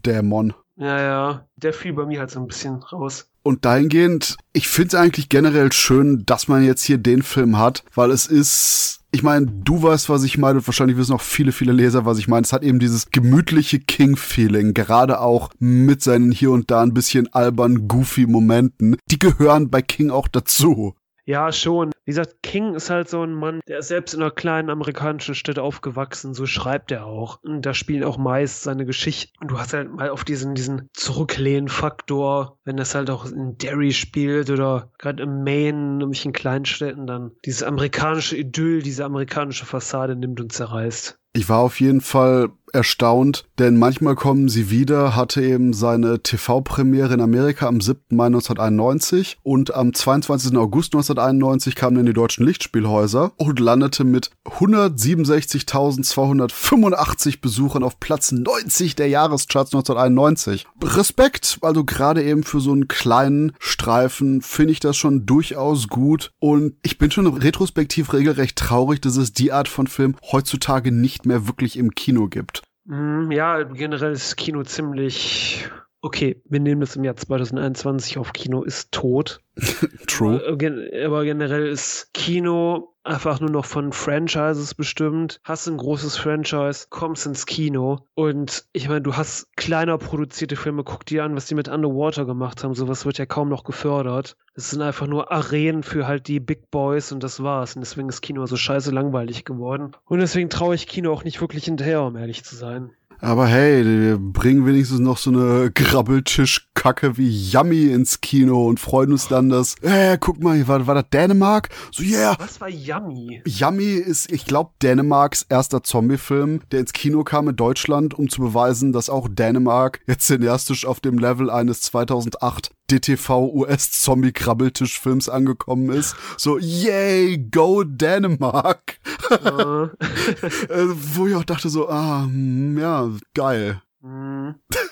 [0.00, 0.54] Metwolf-Dämon.
[0.76, 3.26] Ja, ja, der fiel bei mir halt so ein bisschen raus.
[3.42, 7.84] Und dahingehend, ich finde es eigentlich generell schön, dass man jetzt hier den Film hat,
[7.94, 11.52] weil es ist, ich meine, du weißt, was ich meine, und wahrscheinlich wissen auch viele,
[11.52, 12.44] viele Leser, was ich meine.
[12.44, 17.32] Es hat eben dieses gemütliche King-Feeling, gerade auch mit seinen hier und da ein bisschen
[17.32, 18.96] albern, goofy Momenten.
[19.10, 20.94] Die gehören bei King auch dazu.
[21.30, 21.92] Ja, schon.
[22.04, 25.36] Wie gesagt, King ist halt so ein Mann, der ist selbst in einer kleinen amerikanischen
[25.36, 27.38] Stadt aufgewachsen, so schreibt er auch.
[27.44, 29.32] Und da spielen auch meist seine Geschichten.
[29.40, 33.92] Und du hast halt mal auf diesen, diesen Zurücklehnen-Faktor, wenn das halt auch in Derry
[33.92, 40.16] spielt oder gerade im Maine, in irgendwelchen Kleinstädten, dann dieses amerikanische Idyll, diese amerikanische Fassade
[40.16, 41.16] nimmt und zerreißt.
[41.32, 47.14] Ich war auf jeden Fall erstaunt, denn manchmal kommen sie wieder, hatte eben seine TV-Premiere
[47.14, 47.98] in Amerika am 7.
[48.10, 50.56] Mai 1991 und am 22.
[50.56, 58.32] August 1991 kam er in die deutschen Lichtspielhäuser und landete mit 167.285 Besuchern auf Platz
[58.32, 60.66] 90 der Jahrescharts 1991.
[60.82, 66.32] Respekt, also gerade eben für so einen kleinen Streifen finde ich das schon durchaus gut
[66.38, 71.19] und ich bin schon retrospektiv regelrecht traurig, dass es die Art von Film heutzutage nicht
[71.26, 72.62] mehr wirklich im Kino gibt.
[72.84, 75.68] Mm, ja, generell ist Kino ziemlich
[76.00, 76.42] okay.
[76.46, 78.32] Wir nehmen das im Jahr 2021 auf.
[78.32, 79.40] Kino ist tot.
[80.06, 80.42] True.
[80.46, 85.40] Aber, aber, generell ist Kino einfach nur noch von Franchises bestimmt.
[85.44, 90.84] Hast ein großes Franchise, kommst ins Kino und ich meine, du hast kleiner produzierte Filme,
[90.84, 92.74] guck dir an, was die mit Underwater gemacht haben.
[92.74, 94.36] Sowas wird ja kaum noch gefördert.
[94.54, 97.76] Das sind einfach nur Arenen für halt die Big Boys und das war's.
[97.76, 99.92] Und deswegen ist Kino so scheiße langweilig geworden.
[100.04, 102.92] Und deswegen traue ich Kino auch nicht wirklich hinterher, um ehrlich zu sein.
[103.22, 109.12] Aber hey, wir bringen wenigstens noch so eine Grabbeltischkacke wie Yummy ins Kino und freuen
[109.12, 111.68] uns dann, dass, äh, guck mal, war, war das Dänemark?
[111.92, 112.34] So, yeah.
[112.38, 113.42] Was war Yummy?
[113.46, 118.40] Yummy ist, ich glaube, Dänemarks erster Zombie-Film, der ins Kino kam in Deutschland, um zu
[118.40, 126.16] beweisen, dass auch Dänemark jetzt cineastisch auf dem Level eines 2008 DTV-US-Zombie-Krabbeltisch-Films angekommen ist.
[126.36, 128.98] So, yay, go Dänemark.
[129.30, 129.88] Uh.
[131.14, 133.82] Wo ich auch dachte so, ah, hm, ja, geil.
[134.02, 134.52] Mm.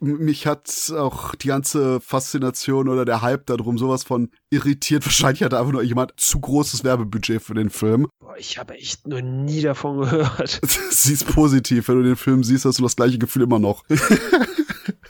[0.00, 5.04] Mich hat auch die ganze Faszination oder der Hype darum sowas von irritiert.
[5.04, 8.06] Wahrscheinlich hat einfach nur jemand zu großes Werbebudget für den Film.
[8.20, 10.60] Boah, ich habe echt noch nie davon gehört.
[10.90, 13.84] Siehst positiv, wenn du den Film siehst, hast du das gleiche Gefühl immer noch.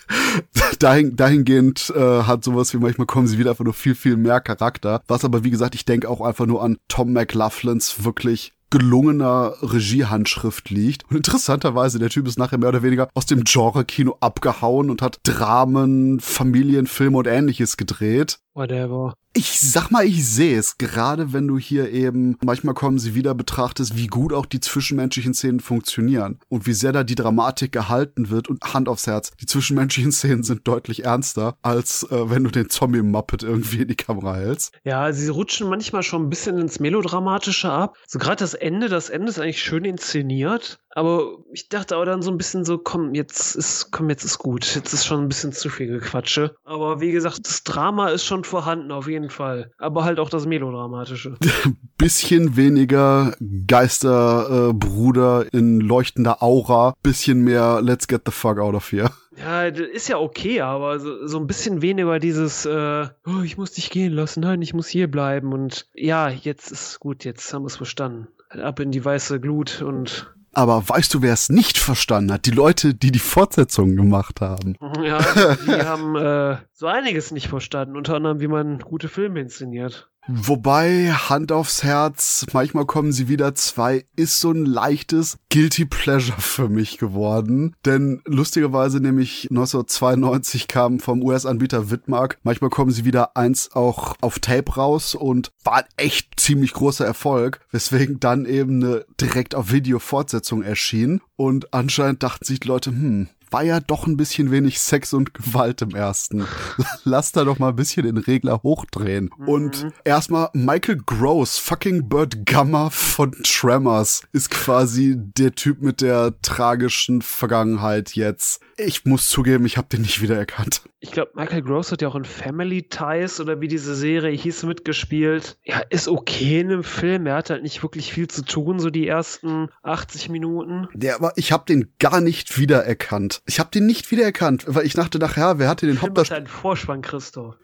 [0.78, 4.40] Dahin, dahingehend äh, hat sowas wie manchmal kommen sie wieder einfach nur viel, viel mehr
[4.40, 5.02] Charakter.
[5.08, 10.70] Was aber, wie gesagt, ich denke auch einfach nur an Tom McLaughlins wirklich gelungener Regiehandschrift
[10.70, 11.08] liegt.
[11.08, 15.20] Und interessanterweise, der Typ ist nachher mehr oder weniger aus dem Genre-Kino abgehauen und hat
[15.22, 18.38] Dramen, Familienfilme und ähnliches gedreht.
[18.56, 19.12] Whatever.
[19.34, 23.34] Ich sag mal, ich sehe es, gerade wenn du hier eben, manchmal kommen sie wieder
[23.34, 28.30] betrachtest, wie gut auch die zwischenmenschlichen Szenen funktionieren und wie sehr da die Dramatik gehalten
[28.30, 29.32] wird und Hand aufs Herz.
[29.38, 33.94] Die zwischenmenschlichen Szenen sind deutlich ernster, als äh, wenn du den Zombie-Muppet irgendwie in die
[33.94, 34.72] Kamera hältst.
[34.84, 37.98] Ja, sie rutschen manchmal schon ein bisschen ins Melodramatische ab.
[38.06, 40.78] So gerade das Ende, das Ende ist eigentlich schön inszeniert.
[40.96, 44.38] Aber ich dachte auch dann so ein bisschen so, komm, jetzt ist, komm, jetzt ist
[44.38, 44.74] gut.
[44.74, 46.56] Jetzt ist schon ein bisschen zu viel Gequatsche.
[46.64, 49.70] Aber wie gesagt, das Drama ist schon vorhanden, auf jeden Fall.
[49.76, 51.36] Aber halt auch das Melodramatische.
[51.98, 56.94] bisschen weniger Geisterbruder äh, in leuchtender Aura.
[57.02, 59.10] Bisschen mehr Let's get the fuck out of here.
[59.36, 63.72] Ja, ist ja okay, aber so, so ein bisschen weniger dieses, äh, oh, ich muss
[63.72, 65.52] dich gehen lassen, nein, ich muss hier bleiben.
[65.52, 68.28] Und ja, jetzt ist gut, jetzt haben wir es verstanden.
[68.48, 72.46] Ab in die weiße Glut und aber weißt du, wer es nicht verstanden hat?
[72.46, 74.74] Die Leute, die die Fortsetzung gemacht haben.
[75.02, 75.18] Ja,
[75.66, 77.94] die haben äh, so einiges nicht verstanden.
[77.94, 80.10] Unter anderem, wie man gute Filme inszeniert.
[80.28, 86.40] Wobei, Hand aufs Herz, manchmal kommen sie wieder zwei, ist so ein leichtes Guilty Pleasure
[86.40, 87.76] für mich geworden.
[87.84, 94.40] Denn lustigerweise nämlich 1992 kam vom US-Anbieter Widmark, manchmal kommen sie wieder eins auch auf
[94.40, 100.62] Tape raus und war echt ziemlich großer Erfolg, weswegen dann eben eine direkt auf Video-Fortsetzung
[100.62, 101.20] erschien.
[101.36, 105.34] Und anscheinend dachten sich die Leute, hm, war ja doch ein bisschen wenig Sex und
[105.34, 106.46] Gewalt im ersten.
[107.04, 109.30] Lass da doch mal ein bisschen den Regler hochdrehen.
[109.38, 109.48] Mhm.
[109.48, 116.34] Und erstmal Michael Gross, fucking Bird Gamma von Tremors, ist quasi der Typ mit der
[116.42, 118.60] tragischen Vergangenheit jetzt.
[118.76, 120.82] Ich muss zugeben, ich habe den nicht wiedererkannt.
[121.00, 124.64] Ich glaube, Michael Gross hat ja auch in Family Ties oder wie diese Serie hieß
[124.64, 125.56] mitgespielt.
[125.64, 127.26] Ja, ist okay in einem Film.
[127.26, 130.88] Er hat halt nicht wirklich viel zu tun, so die ersten 80 Minuten.
[130.94, 133.42] Der, aber ich habe den gar nicht wiedererkannt.
[133.46, 136.40] Ich habe den nicht wiedererkannt, weil ich dachte nachher, wer hatte den Hauptdarsteller?
[136.40, 137.54] ein Vorspann, Christo.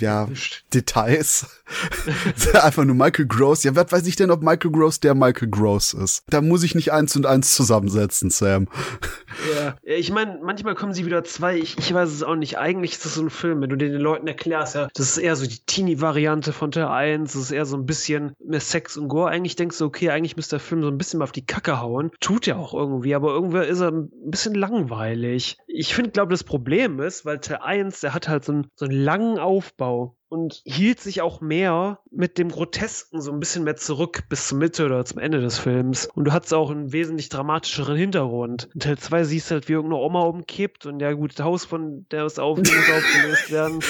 [0.00, 0.28] Ja,
[0.74, 1.46] Details.
[2.62, 3.62] Einfach nur Michael Gross.
[3.64, 6.24] Ja, wer weiß ich denn, ob Michael Gross der Michael Gross ist?
[6.28, 8.68] Da muss ich nicht eins und eins zusammensetzen, Sam.
[9.54, 11.56] Ja, ich meine, manchmal kommen sie wieder zwei.
[11.56, 12.58] Ich, ich weiß es auch nicht.
[12.58, 15.36] Eigentlich ist das so ein Film, wenn du den Leuten erklärst, ja, das ist eher
[15.36, 17.32] so die Teenie-Variante von Teil 1.
[17.32, 19.30] Das ist eher so ein bisschen mehr Sex und Gore.
[19.30, 21.80] Eigentlich denkst du, okay, eigentlich müsste der Film so ein bisschen mal auf die Kacke
[21.80, 22.10] hauen.
[22.20, 25.17] Tut er auch irgendwie, aber irgendwie ist er ein bisschen langweilig.
[25.66, 28.84] Ich finde, glaube das Problem ist, weil Teil 1, der hat halt so einen, so
[28.86, 30.17] einen langen Aufbau.
[30.28, 34.58] Und hielt sich auch mehr mit dem Grotesken so ein bisschen mehr zurück bis zur
[34.58, 36.08] Mitte oder zum Ende des Films.
[36.14, 38.68] Und du hattest auch einen wesentlich dramatischeren Hintergrund.
[38.74, 41.64] In Teil 2 siehst du halt, wie irgendeine Oma umkippt und ja gut, das Haus
[41.64, 43.80] von der ist auf, muss aufgelöst werden.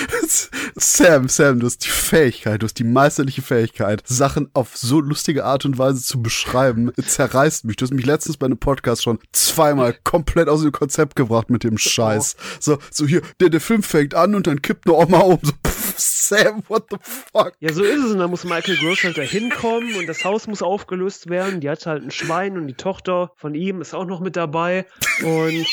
[0.77, 5.45] Sam, Sam, du hast die Fähigkeit, du hast die meisterliche Fähigkeit, Sachen auf so lustige
[5.45, 6.93] Art und Weise zu beschreiben.
[6.97, 7.77] Zerreißt mich.
[7.77, 11.65] Du hast mich letztens bei einem Podcast schon zweimal komplett aus dem Konzept gebracht mit
[11.65, 12.37] dem Scheiß.
[12.61, 15.39] So, so hier, der, der Film fängt an und dann kippt eine Oma um.
[15.43, 17.53] So, pff, Sam, what the fuck?
[17.61, 18.13] Ja, so ist es.
[18.13, 21.61] Und dann muss Michael Gross halt da hinkommen und das Haus muss aufgelöst werden.
[21.61, 24.87] Die hat halt ein Schwein und die Tochter von ihm ist auch noch mit dabei.
[25.23, 25.67] Und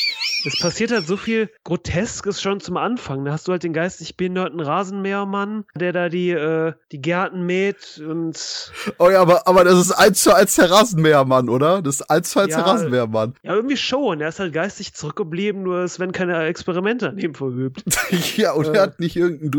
[0.44, 3.24] es passiert halt so viel Groteskes schon zum Anfang.
[3.24, 8.00] Da hast du halt den geistig behinderten Rasenmähermann, der da die, äh, die Gärten mäht
[8.06, 8.72] und.
[8.98, 11.82] Oh ja, aber, aber das ist eins zu eins der Rasenmähermann, oder?
[11.82, 12.58] Das ist eins zu eins Ja.
[12.62, 13.34] der Rasenmähermann.
[13.42, 14.20] Ja, irgendwie schon.
[14.20, 17.82] Er ist halt geistig zurückgeblieben, nur es werden keine Experimente an ihm verübt.
[18.36, 18.72] ja, und Äh.
[18.76, 19.50] er hat nicht irgendeinen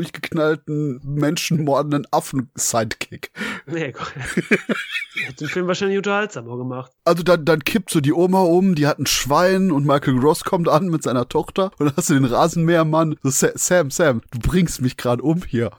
[0.65, 3.31] durchgeknallten, menschenmordenden Affen-Sidekick.
[3.65, 4.13] Nee, Gott.
[5.27, 6.91] Hat den Film wahrscheinlich unterhaltsamer gemacht.
[7.05, 10.43] Also dann, dann kippt so die Oma um, die hat ein Schwein und Michael Gross
[10.43, 13.17] kommt an mit seiner Tochter und dann hast du den Rasenmähermann.
[13.23, 15.71] So, Sa- Sam, Sam, du bringst mich gerade um hier.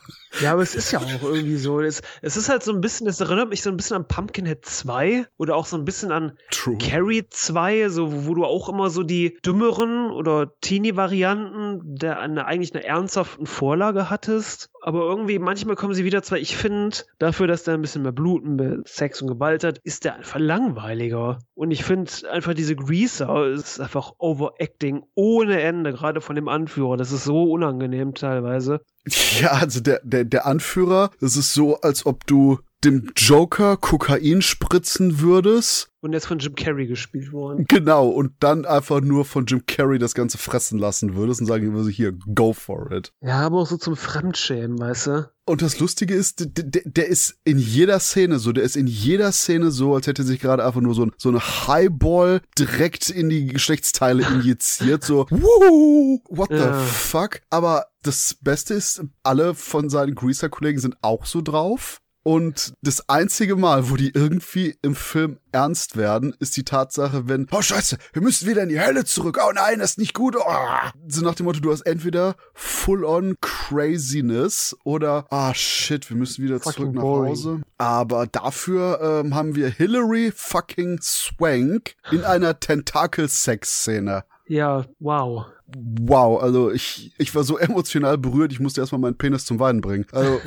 [0.42, 1.80] Ja, aber es ist ja auch irgendwie so.
[1.80, 4.64] Es, es ist halt so ein bisschen, das erinnert mich so ein bisschen an Pumpkinhead
[4.64, 6.76] 2 oder auch so ein bisschen an True.
[6.78, 12.44] Carrie 2, so, wo, wo du auch immer so die dümmeren oder Teenie-Varianten der eine,
[12.46, 14.67] eigentlich eine ernsthaften Vorlage hattest.
[14.80, 18.12] Aber irgendwie, manchmal kommen sie wieder zwar, ich finde, dafür, dass der ein bisschen mehr
[18.12, 21.40] Blut, mehr Sex und Gewalt hat, ist der einfach langweiliger.
[21.54, 26.96] Und ich finde einfach diese Greaser ist einfach Overacting ohne Ende, gerade von dem Anführer.
[26.96, 28.80] Das ist so unangenehm teilweise.
[29.40, 34.40] Ja, also der, der, der Anführer, das ist so, als ob du dem Joker Kokain
[34.42, 35.88] spritzen würdest.
[36.00, 37.64] Und der ist von Jim Carrey gespielt worden.
[37.68, 41.72] Genau, und dann einfach nur von Jim Carrey das Ganze fressen lassen würdest und sagen
[41.74, 43.12] würdest, hier, go for it.
[43.20, 45.30] Ja, aber auch so zum Fremdschämen, weißt du?
[45.44, 49.72] Und das Lustige ist, der, ist in jeder Szene so, der ist in jeder Szene
[49.72, 53.46] so, als hätte sich gerade einfach nur so, ein, so eine Highball direkt in die
[53.46, 56.74] Geschlechtsteile injiziert, so, wuhu, what the Ja.
[56.74, 57.40] fuck?
[57.50, 62.00] Aber das Beste ist, alle von seinen Greaser-Kollegen sind auch so drauf.
[62.28, 67.46] Und das einzige Mal, wo die irgendwie im Film ernst werden, ist die Tatsache, wenn,
[67.52, 69.38] oh scheiße, wir müssen wieder in die Hölle zurück.
[69.42, 70.36] Oh nein, das ist nicht gut.
[70.36, 70.90] Oh.
[71.06, 76.60] So nach dem Motto, du hast entweder full-on Craziness oder, ah shit, wir müssen wieder
[76.60, 77.30] Fucking zurück nach boring.
[77.30, 77.62] Hause.
[77.78, 84.24] Aber dafür ähm, haben wir Hillary fucking Swank in einer Tentakel-Sex-Szene.
[84.46, 85.46] Ja, wow.
[85.76, 89.82] Wow, also ich, ich war so emotional berührt, ich musste erstmal meinen Penis zum Weinen
[89.82, 90.06] bringen.
[90.12, 90.40] Also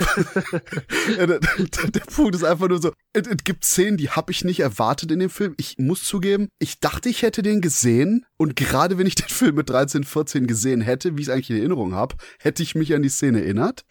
[1.15, 4.31] ja, der, der, der Punkt ist einfach nur so, es, es gibt Szenen, die habe
[4.31, 5.53] ich nicht erwartet in dem Film.
[5.57, 9.55] Ich muss zugeben, ich dachte, ich hätte den gesehen und gerade wenn ich den Film
[9.55, 12.95] mit 13, 14 gesehen hätte, wie ich es eigentlich in Erinnerung habe, hätte ich mich
[12.95, 13.85] an die Szene erinnert.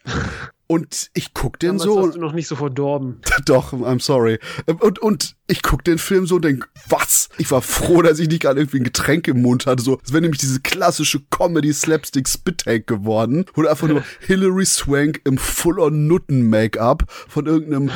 [0.71, 3.19] Und ich guck den Damals so und du noch nicht so verdorben.
[3.45, 4.39] doch, I'm sorry.
[4.79, 7.27] Und, und ich guck den Film so und denk, was?
[7.37, 9.83] Ich war froh, dass ich nicht gerade irgendwie ein Getränk im Mund hatte.
[9.83, 13.43] So, es wäre nämlich diese klassische Comedy-Slapstick-Spit-Take geworden.
[13.57, 17.91] Oder einfach nur Hilary Swank im Full-on-Nutten-Make-up von irgendeinem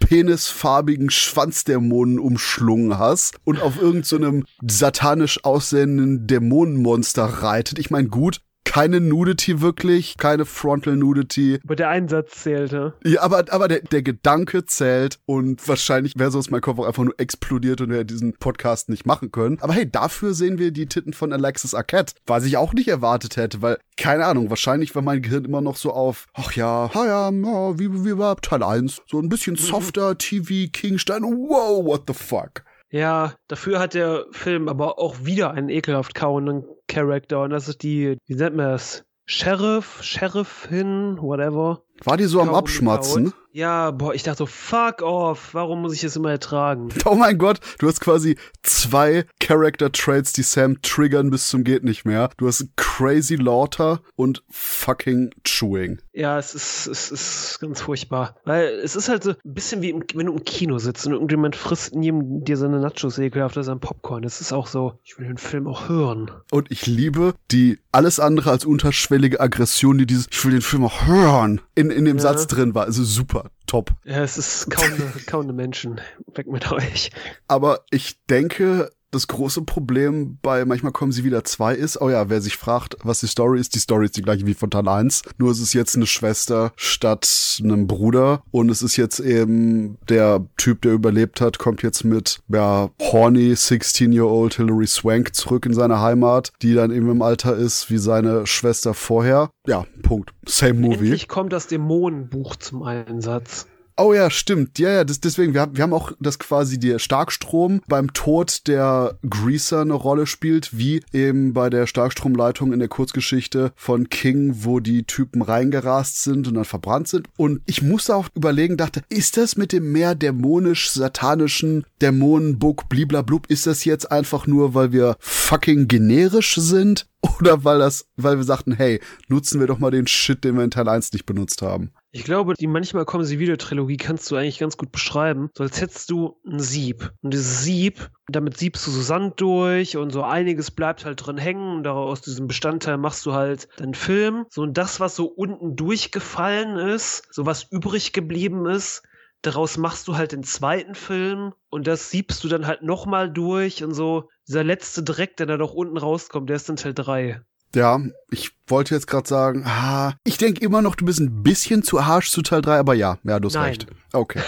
[0.00, 7.78] penisfarbigen Schwanzdämonen umschlungen hast und auf irgendeinem satanisch aussehenden Dämonenmonster reitet.
[7.78, 11.58] Ich meine, gut, keine Nudity wirklich, keine Frontal Nudity.
[11.64, 12.92] Aber der Einsatz zählte.
[13.02, 17.02] Ja, aber, aber der, der Gedanke zählt und wahrscheinlich wäre sonst mein Kopf auch einfach
[17.02, 19.58] nur explodiert und wir diesen Podcast nicht machen können.
[19.62, 23.38] Aber hey, dafür sehen wir die Titten von Alexis Arquette, was ich auch nicht erwartet
[23.38, 27.06] hätte, weil, keine Ahnung, wahrscheinlich war mein Gehirn immer noch so auf, ach ja, ha
[27.06, 29.00] ja, ja wie, wie war Teil 1?
[29.06, 32.62] So ein bisschen softer TV, Kingstein, wow, what the fuck?
[32.90, 37.82] Ja, dafür hat der Film aber auch wieder einen ekelhaft kauenden Charakter und das ist
[37.82, 39.04] die, wie nennt man das?
[39.26, 41.82] Sheriff, Sheriffin, whatever.
[42.02, 43.24] War die so am Abschmatzen?
[43.24, 43.34] kaut.
[43.52, 46.90] Ja, boah, ich dachte so, fuck off, warum muss ich das immer ertragen?
[47.06, 51.82] Oh mein Gott, du hast quasi zwei Character Traits, die Sam triggern bis zum geht
[51.84, 52.28] nicht mehr.
[52.36, 55.98] Du hast Crazy Laughter und fucking Chewing.
[56.12, 58.36] Ja, es ist, es ist ganz furchtbar.
[58.44, 61.12] Weil es ist halt so ein bisschen wie, im, wenn du im Kino sitzt und
[61.14, 64.24] irgendjemand frisst neben dir seine Nachos ekelhaft oder sein Popcorn.
[64.24, 66.30] Es ist auch so, ich will den Film auch hören.
[66.50, 70.84] Und ich liebe die alles andere als unterschwellige Aggression, die dieses, ich will den Film
[70.84, 72.22] auch hören, in, in dem Ja.
[72.22, 72.84] Satz drin war.
[72.84, 73.92] Also super, top.
[74.04, 76.00] Ja, es ist kaum eine, kaum eine Menschen.
[76.34, 77.10] Weg mit euch.
[77.46, 82.28] Aber ich denke, das große Problem bei manchmal kommen sie wieder zwei ist, oh ja,
[82.28, 84.88] wer sich fragt, was die Story ist, die Story ist die gleiche wie von Teil
[84.88, 89.98] 1, nur es ist jetzt eine Schwester statt einem Bruder und es ist jetzt eben
[90.08, 95.74] der Typ, der überlebt hat, kommt jetzt mit, ja, horny 16-year-old Hilary Swank zurück in
[95.74, 99.50] seine Heimat, die dann eben im Alter ist wie seine Schwester vorher.
[99.66, 100.32] Ja, Punkt.
[100.46, 101.06] Same movie.
[101.06, 103.66] Endlich kommt das Dämonenbuch zum Einsatz.
[104.00, 104.78] Oh ja, stimmt.
[104.78, 108.68] Ja, ja, das, deswegen, wir haben, wir haben auch, dass quasi der Starkstrom beim Tod
[108.68, 114.58] der Greaser eine Rolle spielt, wie eben bei der Starkstromleitung in der Kurzgeschichte von King,
[114.58, 117.26] wo die Typen reingerast sind und dann verbrannt sind.
[117.36, 123.66] Und ich musste auch überlegen, dachte, ist das mit dem mehr dämonisch-satanischen Dämonenbuck bliblablub, ist
[123.66, 127.08] das jetzt einfach nur, weil wir fucking generisch sind?
[127.40, 130.62] Oder weil das, weil wir sagten, hey, nutzen wir doch mal den Shit, den wir
[130.62, 131.90] in Teil 1 nicht benutzt haben.
[132.10, 135.50] Ich glaube, die manchmal kommen sie wieder Trilogie kannst du eigentlich ganz gut beschreiben.
[135.54, 137.12] So als hättest du ein Sieb.
[137.20, 141.36] Und dieses Sieb, damit siebst du so Sand durch und so einiges bleibt halt drin
[141.36, 141.76] hängen.
[141.76, 144.46] Und daraus diesem Bestandteil machst du halt deinen Film.
[144.48, 149.02] So und das, was so unten durchgefallen ist, so was übrig geblieben ist,
[149.42, 153.84] daraus machst du halt den zweiten Film und das siebst du dann halt nochmal durch
[153.84, 154.30] und so.
[154.48, 157.42] Dieser letzte Dreck, der da doch unten rauskommt, der ist dann Teil 3.
[157.74, 158.00] Ja,
[158.30, 162.06] ich wollte jetzt gerade sagen, ah, ich denke immer noch, du bist ein bisschen zu
[162.06, 163.64] harsch zu Teil 3, aber ja, ja, du hast Nein.
[163.64, 163.86] recht.
[164.12, 164.40] Okay.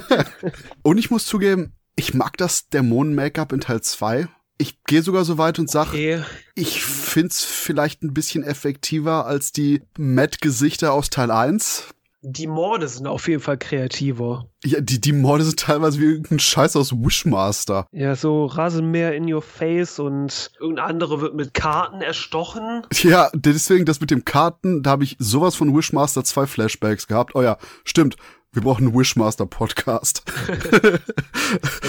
[0.82, 4.28] und ich muss zugeben, ich mag das Dämonen-Make-up in Teil 2.
[4.58, 6.22] Ich gehe sogar so weit und sage, Okay.
[6.54, 11.84] ich find's vielleicht ein bisschen effektiver als die Matt-Gesichter aus Teil 1.
[12.28, 14.48] Die Morde sind auf jeden Fall kreativer.
[14.64, 17.86] Ja, die, die Morde sind teilweise wie irgendein Scheiß aus Wishmaster.
[17.92, 22.82] Ja, so Rasenmäher in your face und irgendein andere wird mit Karten erstochen.
[22.92, 27.36] Ja, deswegen das mit dem Karten, da habe ich sowas von Wishmaster 2 Flashbacks gehabt.
[27.36, 28.16] Oh ja, stimmt.
[28.56, 30.22] Wir brauchen einen Wishmaster-Podcast.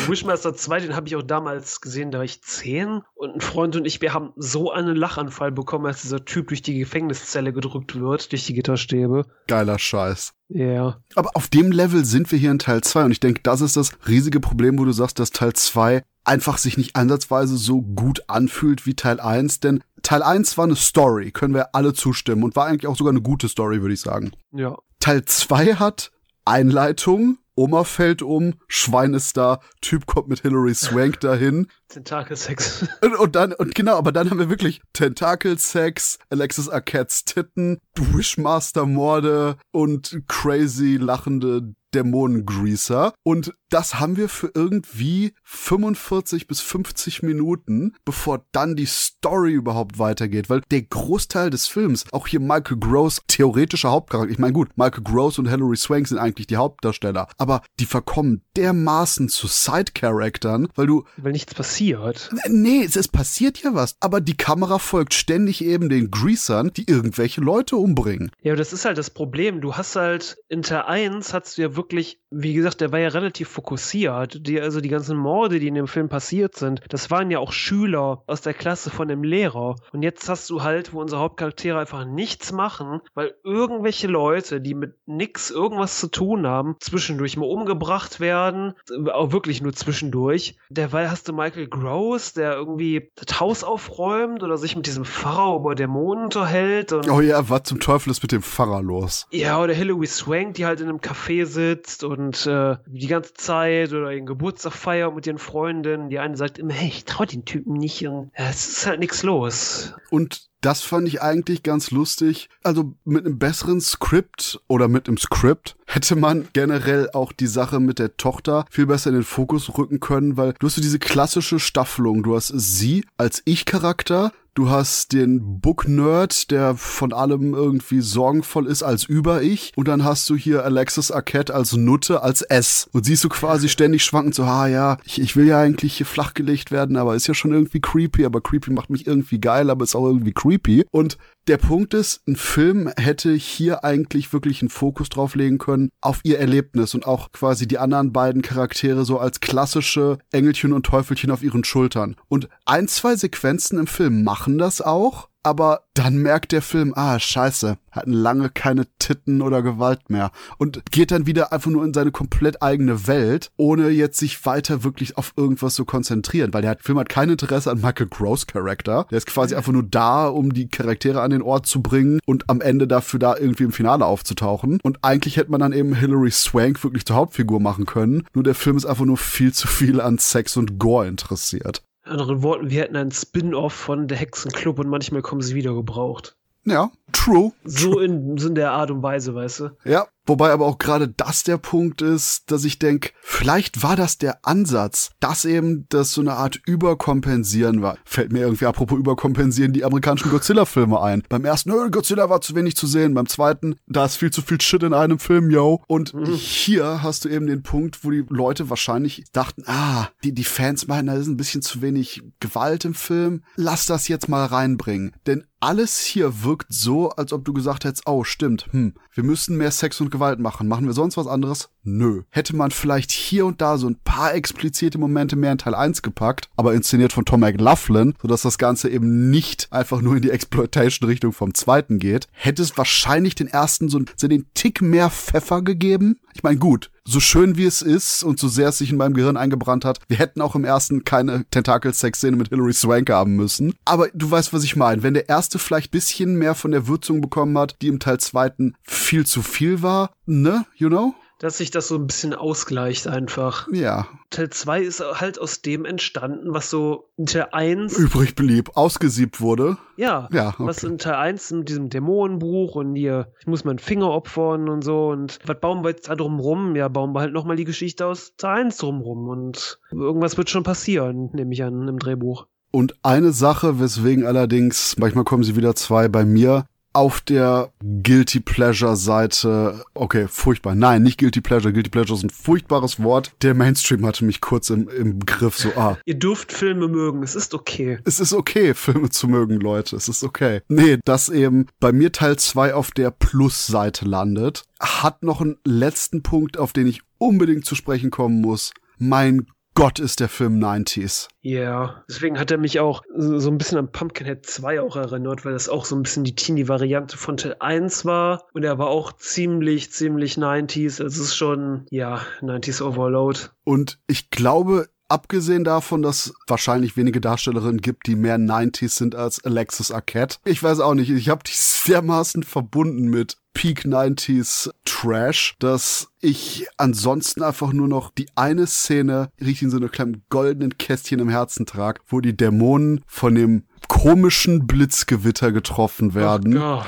[0.10, 3.78] Wishmaster 2, den habe ich auch damals gesehen, da war ich 10 und ein Freund
[3.78, 7.98] und ich, wir haben so einen Lachanfall bekommen, als dieser Typ durch die Gefängniszelle gedrückt
[7.98, 9.28] wird, durch die Gitterstäbe.
[9.48, 10.34] Geiler Scheiß.
[10.50, 11.00] Ja.
[11.16, 13.78] Aber auf dem Level sind wir hier in Teil 2 und ich denke, das ist
[13.78, 18.24] das riesige Problem, wo du sagst, dass Teil 2 einfach sich nicht ansatzweise so gut
[18.28, 22.58] anfühlt wie Teil 1, denn Teil 1 war eine Story, können wir alle zustimmen und
[22.58, 24.32] war eigentlich auch sogar eine gute Story, würde ich sagen.
[24.52, 24.78] Ja.
[25.00, 26.12] Teil 2 hat
[26.48, 31.68] Einleitung, Oma fällt um, Schwein ist da, Typ kommt mit Hilary Swank dahin.
[31.90, 32.88] Tentakelsex.
[33.02, 39.58] Und, und dann, und genau, aber dann haben wir wirklich Tentakelsex, Alexis Arquettes Titten, Wishmaster-Morde
[39.72, 43.14] und crazy lachende Dämonengreaser.
[43.24, 50.00] Und das haben wir für irgendwie 45 bis 50 Minuten, bevor dann die Story überhaupt
[50.00, 50.50] weitergeht.
[50.50, 55.04] Weil der Großteil des Films, auch hier Michael Gross, theoretischer Hauptcharakter, ich meine gut, Michael
[55.04, 60.88] Gross und Hilary Swank sind eigentlich die Hauptdarsteller, aber die verkommen dermaßen zu Side-Charaktern, weil
[60.88, 62.30] du Weil nichts passiert.
[62.48, 63.96] Nee, es, es passiert ja was.
[64.00, 68.32] Aber die Kamera folgt ständig eben den Greasern, die irgendwelche Leute umbringen.
[68.42, 69.62] Ja, aber das ist halt das Problem.
[69.62, 73.10] Du hast halt in Teil 1 hast du ja wirklich, wie gesagt, der war ja
[73.10, 74.46] relativ fokussiert.
[74.48, 77.52] Die, also die ganzen Morde, die in dem Film passiert sind, das waren ja auch
[77.52, 79.76] Schüler aus der Klasse von dem Lehrer.
[79.94, 84.74] Und jetzt hast du halt, wo unsere Hauptcharaktere einfach nichts machen, weil irgendwelche Leute, die
[84.74, 88.74] mit nix irgendwas zu tun haben, zwischendurch mal umgebracht werden,
[89.14, 90.58] auch wirklich nur zwischendurch.
[90.70, 95.56] Derweil hast du Michael Gross, der irgendwie das Haus aufräumt oder sich mit diesem Pfarrer
[95.56, 99.28] über Dämonen unterhält und Oh ja, was zum Teufel ist mit dem Pfarrer los?
[99.32, 101.67] ja, oder Hilary Swank, die halt in einem Café sitzt
[102.04, 106.10] und äh, die ganze Zeit oder ihren Geburtstag feiert mit ihren Freundinnen.
[106.10, 108.08] Die eine sagt immer, hey, ich trau den Typen nicht.
[108.08, 109.94] Und ja, es ist halt nichts los.
[110.10, 112.50] Und das fand ich eigentlich ganz lustig.
[112.64, 117.80] Also mit einem besseren Skript oder mit einem Skript hätte man generell auch die Sache
[117.80, 121.00] mit der Tochter viel besser in den Fokus rücken können, weil du hast so diese
[121.00, 122.24] klassische Staffelung.
[122.24, 128.82] Du hast sie als Ich-Charakter, Du hast den Book-Nerd, der von allem irgendwie sorgenvoll ist
[128.82, 129.72] als Über-Ich.
[129.76, 132.90] Und dann hast du hier Alexis Arquette als Nutte, als S.
[132.92, 136.08] Und siehst du quasi ständig schwanken so, ah ja, ich, ich will ja eigentlich hier
[136.08, 138.26] flachgelegt werden, aber ist ja schon irgendwie creepy.
[138.26, 140.86] Aber creepy macht mich irgendwie geil, aber ist auch irgendwie creepy.
[140.90, 145.90] Und der Punkt ist, ein Film hätte hier eigentlich wirklich einen Fokus drauf legen können
[146.02, 150.86] auf ihr Erlebnis und auch quasi die anderen beiden Charaktere so als klassische Engelchen und
[150.86, 152.16] Teufelchen auf ihren Schultern.
[152.28, 157.18] Und ein, zwei Sequenzen im Film machen das auch, aber dann merkt der Film, ah,
[157.18, 161.94] scheiße, hatten lange keine Titten oder Gewalt mehr und geht dann wieder einfach nur in
[161.94, 166.78] seine komplett eigene Welt, ohne jetzt sich weiter wirklich auf irgendwas zu konzentrieren, weil der
[166.82, 169.08] Film hat kein Interesse an Michael Gross Charakter.
[169.10, 172.50] Der ist quasi einfach nur da, um die Charaktere an den Ort zu bringen und
[172.50, 174.80] am Ende dafür da irgendwie im Finale aufzutauchen.
[174.84, 178.28] Und eigentlich hätte man dann eben Hilary Swank wirklich zur Hauptfigur machen können.
[178.34, 181.87] Nur der Film ist einfach nur viel zu viel an Sex und Gore interessiert.
[182.08, 186.36] Anderen Worten, wir hätten einen Spin-off von der Hexenclub und manchmal kommen sie wieder gebraucht.
[186.66, 187.54] Ja, true.
[187.64, 189.70] So in, so in der Art und Weise, weißt du?
[189.86, 194.18] Ja, wobei aber auch gerade das der Punkt ist, dass ich denke, vielleicht war das
[194.18, 197.98] der Ansatz, dass eben das so eine Art Überkompensieren war.
[198.06, 201.24] Fällt mir irgendwie apropos Überkompensieren die amerikanischen Godzilla-Filme ein.
[201.30, 203.14] Beim ersten, oh, Godzilla war zu wenig zu sehen.
[203.14, 205.82] Beim zweiten, da ist viel zu viel Shit in einem Film, yo.
[205.88, 206.26] Und mhm.
[206.26, 210.88] hier hast du eben den Punkt, wo die Leute wahrscheinlich dachten, ah, die, die Fans
[210.88, 213.44] meinen, da ist ein bisschen zu wenig Gewalt im Film.
[213.56, 215.14] Lass das jetzt mal reinbringen.
[215.26, 219.58] Denn alles hier wirkt so, als ob du gesagt hättest, oh, stimmt, hm, wir müssen
[219.58, 220.68] mehr Sex und Gewalt machen.
[220.68, 221.70] Machen wir sonst was anderes?
[221.88, 222.24] Nö.
[222.32, 226.02] Hätte man vielleicht hier und da so ein paar explizite Momente mehr in Teil 1
[226.02, 230.32] gepackt, aber inszeniert von Tom McLaughlin, sodass das Ganze eben nicht einfach nur in die
[230.32, 235.62] Exploitation-Richtung vom zweiten geht, hätte es wahrscheinlich den ersten so, so den Tick mehr Pfeffer
[235.62, 236.20] gegeben.
[236.34, 239.14] Ich meine, gut, so schön wie es ist und so sehr es sich in meinem
[239.14, 243.74] Gehirn eingebrannt hat, wir hätten auch im ersten keine Tentakel-Sex-Szene mit Hilary Swank haben müssen.
[243.86, 245.04] Aber du weißt, was ich meine.
[245.04, 248.76] Wenn der erste vielleicht bisschen mehr von der Würzung bekommen hat, die im Teil zweiten
[248.84, 251.16] viel zu viel war, ne, you know?
[251.40, 253.68] Dass sich das so ein bisschen ausgleicht einfach.
[253.72, 254.08] Ja.
[254.30, 259.40] Teil 2 ist halt aus dem entstanden, was so in Teil 1 übrig blieb, ausgesiebt
[259.40, 259.78] wurde.
[259.96, 260.66] Ja, ja okay.
[260.66, 264.84] was in Teil 1 mit diesem Dämonenbuch und hier, ich muss meinen Finger opfern und
[264.84, 266.76] so und was bauen wir jetzt da drumrum?
[266.76, 270.64] Ja, bauen wir halt nochmal die Geschichte aus Teil 1 drumrum und irgendwas wird schon
[270.64, 272.48] passieren, nehme ich an, im Drehbuch.
[272.72, 276.66] Und eine Sache, weswegen allerdings, manchmal kommen sie wieder zwei bei mir,
[276.98, 280.74] auf der Guilty Pleasure Seite, okay, furchtbar.
[280.74, 281.72] Nein, nicht Guilty Pleasure.
[281.72, 283.34] Guilty Pleasure ist ein furchtbares Wort.
[283.44, 286.00] Der Mainstream hatte mich kurz im, im Griff, so, ah.
[286.06, 288.00] Ihr dürft Filme mögen, es ist okay.
[288.04, 289.96] Es ist okay, Filme zu mögen, Leute.
[289.96, 290.62] Es ist okay.
[290.70, 296.24] Nee, dass eben bei mir Teil 2 auf der Plus-Seite landet, hat noch einen letzten
[296.24, 298.74] Punkt, auf den ich unbedingt zu sprechen kommen muss.
[298.98, 299.46] Mein
[299.78, 301.28] Gott ist der Film 90s.
[301.44, 302.04] Ja, yeah.
[302.10, 305.70] deswegen hat er mich auch so ein bisschen an Pumpkinhead 2 auch erinnert, weil das
[305.70, 308.48] auch so ein bisschen die Teenie-Variante von Teil 1 war.
[308.54, 311.00] Und er war auch ziemlich, ziemlich 90s.
[311.04, 313.40] Es ist schon, ja, 90s Overload.
[313.66, 319.44] Und ich glaube, Abgesehen davon, dass wahrscheinlich wenige Darstellerinnen gibt, die mehr 90s sind als
[319.44, 320.38] Alexis Arquette.
[320.44, 321.54] Ich weiß auch nicht, ich habe die
[321.88, 329.32] dermaßen verbunden mit Peak 90s Trash, dass ich ansonsten einfach nur noch die eine Szene
[329.40, 333.64] richtig in so einem kleinen goldenen Kästchen im Herzen trage, wo die Dämonen von dem
[333.88, 336.82] komischen Blitzgewitter getroffen werden oh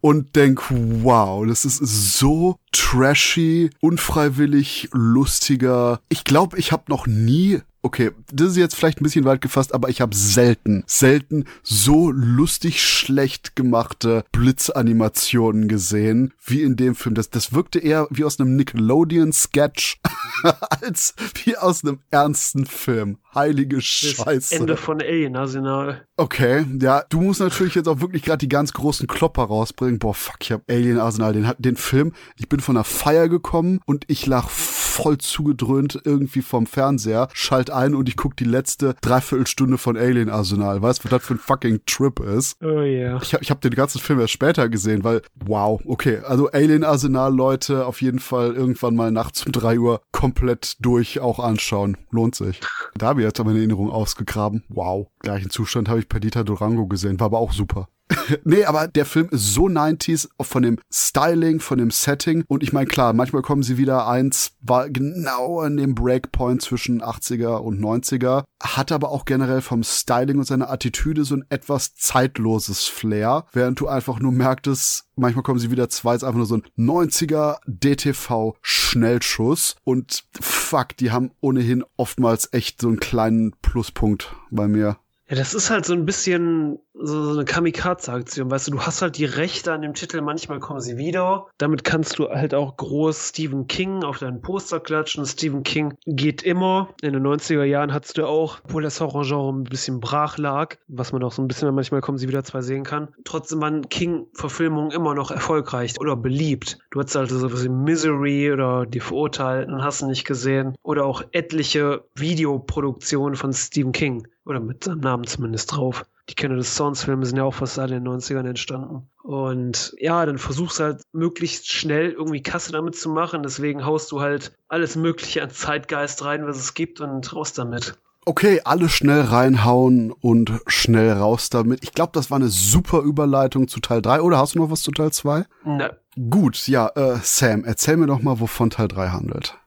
[0.00, 1.78] und denk, wow, das ist
[2.18, 6.00] so trashy, unfreiwillig lustiger.
[6.08, 9.74] Ich glaube, ich habe noch nie okay, das ist jetzt vielleicht ein bisschen weit gefasst,
[9.74, 17.14] aber ich habe selten, selten so lustig schlecht gemachte Blitzanimationen gesehen wie in dem Film.
[17.14, 20.00] Das, das wirkte eher wie aus einem Nickelodeon-Sketch
[20.82, 21.14] als
[21.44, 23.18] wie aus einem ernsten Film.
[23.34, 24.24] Heilige Scheiße.
[24.24, 26.06] Das Ende von Alien Arsenal.
[26.16, 29.98] Okay, ja, du musst natürlich jetzt auch wirklich gerade die ganz großen Klopper rausbringen.
[29.98, 32.12] Boah, fuck, ich hab Alien Arsenal, den, den Film.
[32.36, 34.48] Ich bin von der Feier gekommen und ich lag
[34.92, 40.28] voll zugedröhnt irgendwie vom Fernseher, schalt ein und ich guck die letzte Dreiviertelstunde von Alien
[40.28, 40.82] Arsenal.
[40.82, 42.56] Weißt du, was das für ein fucking Trip ist?
[42.62, 42.82] Oh.
[42.82, 43.18] Yeah.
[43.22, 47.34] Ich, ich habe den ganzen Film erst später gesehen, weil, wow, okay, also Alien Arsenal,
[47.34, 51.96] Leute, auf jeden Fall irgendwann mal nachts um drei Uhr komplett durch auch anschauen.
[52.10, 52.60] Lohnt sich.
[52.94, 54.62] Da habe ich jetzt aber eine Erinnerung ausgegraben.
[54.68, 55.08] Wow.
[55.20, 57.88] Gleichen Zustand habe ich Perdita Durango gesehen, war aber auch super.
[58.44, 62.44] nee, aber der Film ist so 90s von dem Styling, von dem Setting.
[62.48, 67.02] Und ich meine, klar, manchmal kommen sie wieder eins, war genau an dem Breakpoint zwischen
[67.02, 71.94] 80er und 90er, hat aber auch generell vom Styling und seiner Attitüde so ein etwas
[71.94, 76.46] zeitloses Flair, während du einfach nur merktest, manchmal kommen sie wieder zwei, ist einfach nur
[76.46, 83.52] so ein 90er DTV Schnellschuss und fuck, die haben ohnehin oftmals echt so einen kleinen
[83.62, 84.98] Pluspunkt bei mir.
[85.28, 89.02] Ja, das ist halt so ein bisschen so, so eine Kamikaze-Aktion, weißt du, du hast
[89.02, 91.46] halt die Rechte an dem Titel, manchmal kommen sie wieder.
[91.58, 95.24] Damit kannst du halt auch groß Stephen King auf deinen Poster klatschen.
[95.24, 96.90] Stephen King geht immer.
[97.02, 101.12] In den 90er Jahren hattest du auch, obwohl das Horrorgenre ein bisschen brach lag, was
[101.12, 104.90] man auch so ein bisschen, manchmal kommen sie wieder zwei sehen kann, trotzdem waren King-Verfilmungen
[104.90, 106.78] immer noch erfolgreich oder beliebt.
[106.90, 110.74] Du hattest also sowas wie Misery oder Die Verurteilten, hast du nicht gesehen.
[110.82, 114.26] Oder auch etliche Videoproduktionen von Stephen King.
[114.44, 116.04] Oder mit seinem Namen zumindest drauf.
[116.28, 119.08] Die Kinder des Sons-Filme sind ja auch fast alle in den 90ern entstanden.
[119.22, 123.42] Und ja, dann versuchst du halt möglichst schnell irgendwie Kasse damit zu machen.
[123.42, 127.96] Deswegen haust du halt alles Mögliche an Zeitgeist rein, was es gibt und raus damit.
[128.24, 131.82] Okay, alle schnell reinhauen und schnell raus damit.
[131.82, 134.20] Ich glaube, das war eine super Überleitung zu Teil 3.
[134.20, 135.44] Oder hast du noch was zu Teil 2?
[135.64, 135.96] Ne.
[136.30, 139.58] Gut, ja, äh, Sam, erzähl mir doch mal, wovon Teil 3 handelt.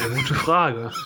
[0.00, 0.92] Ja, gute Frage.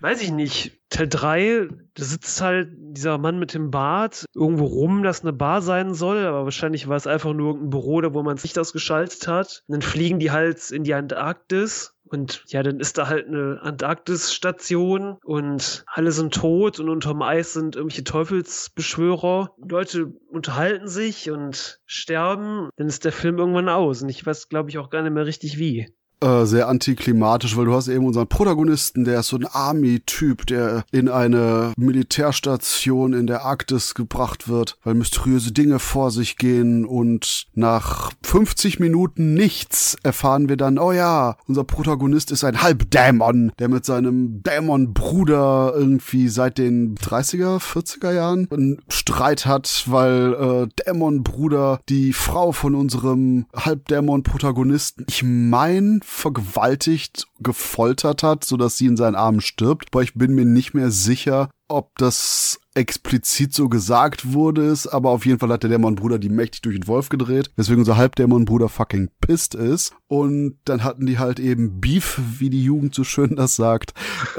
[0.00, 0.78] Weiß ich nicht.
[0.90, 5.62] Teil 3, da sitzt halt dieser Mann mit dem Bart irgendwo rum, das eine Bar
[5.62, 8.58] sein soll, aber wahrscheinlich war es einfach nur irgendein Büro, da wo man das Licht
[8.58, 9.62] ausgeschaltet hat.
[9.66, 13.58] Und dann fliegen die halt in die Antarktis und ja, dann ist da halt eine
[13.62, 19.54] Antarktis-Station und alle sind tot und unterm Eis sind irgendwelche Teufelsbeschwörer.
[19.56, 22.68] Leute unterhalten sich und sterben.
[22.76, 25.24] Dann ist der Film irgendwann aus und ich weiß, glaube ich, auch gar nicht mehr
[25.24, 25.88] richtig wie
[26.22, 30.84] äh, sehr antiklimatisch, weil du hast eben unseren Protagonisten, der ist so ein Army-Typ, der
[30.92, 37.46] in eine Militärstation in der Arktis gebracht wird, weil mysteriöse Dinge vor sich gehen und
[37.54, 43.68] nach 50 Minuten nichts erfahren wir dann, oh ja, unser Protagonist ist ein Halbdämon, der
[43.68, 51.80] mit seinem Dämon-Bruder irgendwie seit den 30er, 40er Jahren einen Streit hat, weil äh, Dämon-Bruder
[51.88, 59.40] die Frau von unserem Halbdämon-Protagonisten, ich mein, vergewaltigt, gefoltert hat, sodass sie in seinen Armen
[59.40, 59.88] stirbt.
[59.90, 65.10] Aber ich bin mir nicht mehr sicher, ob das explizit so gesagt wurde ist, aber
[65.10, 68.68] auf jeden Fall hat der Dämonbruder die mächtig durch den Wolf gedreht, weswegen unser Halbdämonbruder
[68.68, 69.94] fucking pissed ist.
[70.06, 73.94] Und dann hatten die halt eben Beef, wie die Jugend so schön das sagt.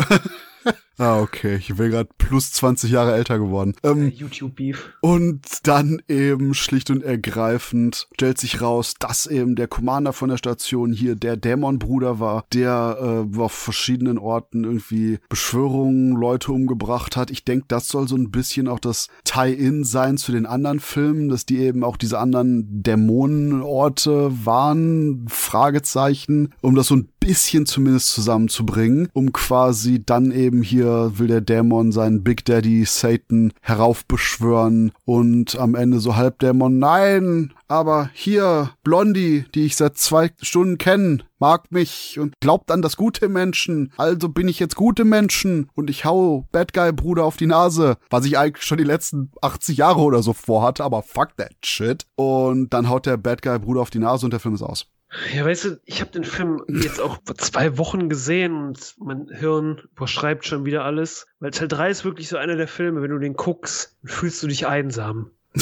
[1.00, 1.56] Ah, okay.
[1.56, 3.74] Ich bin gerade plus 20 Jahre älter geworden.
[3.84, 4.94] Ähm, YouTube-Beef.
[5.02, 10.38] Und dann eben schlicht und ergreifend stellt sich raus, dass eben der Commander von der
[10.38, 17.32] Station hier der Dämonbruder war, der äh, auf verschiedenen Orten irgendwie Beschwörungen, Leute umgebracht hat.
[17.32, 21.30] Ich denke, das soll so ein bisschen auch das Tie-In sein zu den anderen Filmen,
[21.30, 28.10] dass die eben auch diese anderen Dämonenorte waren, Fragezeichen, um das so ein bisschen zumindest
[28.10, 35.58] zusammenzubringen, um quasi dann eben hier will der Dämon seinen Big Daddy Satan heraufbeschwören und
[35.58, 41.72] am Ende so Halbdämon, nein, aber hier, Blondie, die ich seit zwei Stunden kenne, mag
[41.72, 43.92] mich und glaubt an das gute Menschen.
[43.98, 47.98] Also bin ich jetzt gute Menschen und ich hau Bad Guy Bruder auf die Nase,
[48.10, 52.06] was ich eigentlich schon die letzten 80 Jahre oder so vorhatte, aber fuck that shit.
[52.16, 54.86] Und dann haut der Bad Guy Bruder auf die Nase und der Film ist aus.
[55.34, 59.28] Ja, weißt du, ich habe den Film jetzt auch vor zwei Wochen gesehen und mein
[59.28, 61.28] Hirn überschreibt schon wieder alles.
[61.39, 64.47] Weil Teil 3 ist wirklich so einer der Filme, wenn du den guckst, fühlst du
[64.47, 65.30] dich einsam.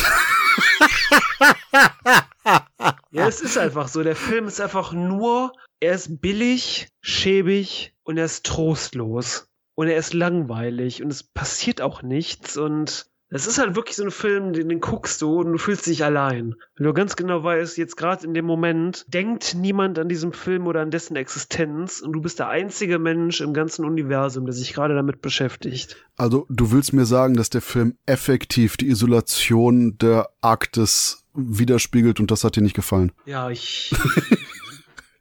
[3.11, 4.03] ja, es ist einfach so.
[4.03, 9.49] Der Film ist einfach nur, er ist billig, schäbig und er ist trostlos.
[9.75, 14.03] Und er ist langweilig und es passiert auch nichts und es ist halt wirklich so
[14.03, 16.55] ein Film, den, den guckst du und du fühlst dich allein.
[16.75, 20.67] Wenn du ganz genau weißt, jetzt gerade in dem Moment denkt niemand an diesem Film
[20.67, 24.73] oder an dessen Existenz und du bist der einzige Mensch im ganzen Universum, der sich
[24.73, 25.95] gerade damit beschäftigt.
[26.17, 32.31] Also du willst mir sagen, dass der Film effektiv die Isolation der Arktis widerspiegelt und
[32.31, 33.13] das hat dir nicht gefallen?
[33.25, 33.95] Ja, ich...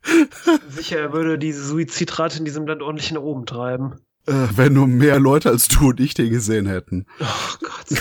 [0.68, 4.00] sicher, er würde diese Suizidrate in diesem Land ordentlich nach oben treiben.
[4.30, 7.06] Äh, wenn nur mehr Leute als du und ich den gesehen hätten.
[7.18, 8.00] Oh Gott.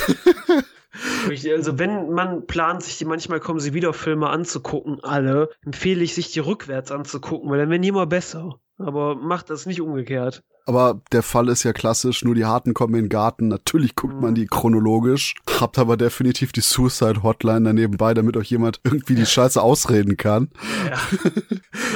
[1.55, 6.13] also wenn man plant, sich die manchmal kommen sie wieder Filme anzugucken, alle, empfehle ich
[6.13, 8.59] sich die rückwärts anzugucken, weil dann werden die immer besser.
[8.77, 10.43] Aber macht das nicht umgekehrt.
[10.69, 13.47] Aber der Fall ist ja klassisch, nur die Harten kommen in den Garten.
[13.47, 14.21] Natürlich guckt mhm.
[14.21, 15.33] man die chronologisch.
[15.59, 20.15] Habt aber definitiv die Suicide Hotline daneben bei, damit euch jemand irgendwie die Scheiße ausreden
[20.15, 20.51] kann.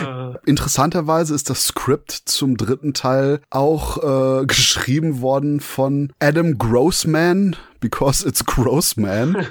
[0.02, 0.34] Ja.
[0.48, 8.26] Interessanterweise ist das Skript zum dritten Teil auch äh, geschrieben worden von Adam Grossman, Because
[8.26, 9.36] It's Grossman,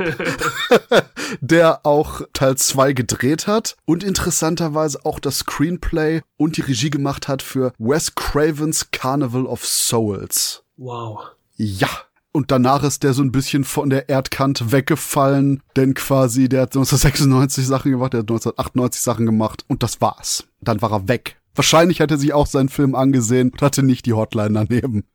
[1.42, 7.28] der auch Teil 2 gedreht hat und interessanterweise auch das Screenplay und die Regie gemacht
[7.28, 10.64] hat für Wes Cravens Carnival of Souls.
[10.78, 11.20] Wow.
[11.56, 11.90] Ja.
[12.32, 16.70] Und danach ist der so ein bisschen von der Erdkante weggefallen, denn quasi der hat
[16.70, 20.44] 1996 Sachen gemacht, der hat 1998 Sachen gemacht und das war's.
[20.62, 21.38] Dann war er weg.
[21.54, 25.04] Wahrscheinlich hat er sich auch seinen Film angesehen und hatte nicht die Hotline daneben.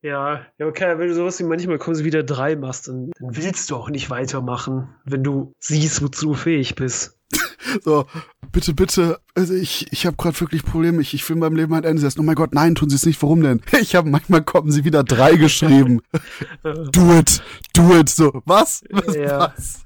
[0.00, 3.36] Ja, ja, okay, wenn du sowas wie manchmal kommen sie wieder drei machst, dann, dann
[3.36, 7.17] willst du auch nicht weitermachen, wenn du siehst, wozu du fähig bist.
[7.84, 8.06] So,
[8.52, 11.02] bitte, bitte, also ich, ich habe gerade wirklich Probleme.
[11.02, 12.20] Ich, ich will meinem Leben ein Ende setzen.
[12.20, 13.22] Oh mein Gott, nein, tun Sie es nicht.
[13.22, 13.60] Warum denn?
[13.80, 16.00] Ich habe manchmal kommen Sie wieder drei geschrieben.
[16.62, 17.42] do it,
[17.74, 18.08] do it.
[18.08, 18.82] So, was?
[18.90, 19.38] was, ja.
[19.54, 19.84] was?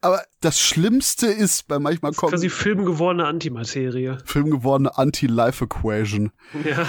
[0.00, 2.32] Aber das Schlimmste ist bei manchmal kommen.
[2.32, 4.16] Das ist quasi filmgewordene Antimaterie.
[4.24, 6.30] Filmgewordene Anti-Life-Equation.
[6.64, 6.86] Ja.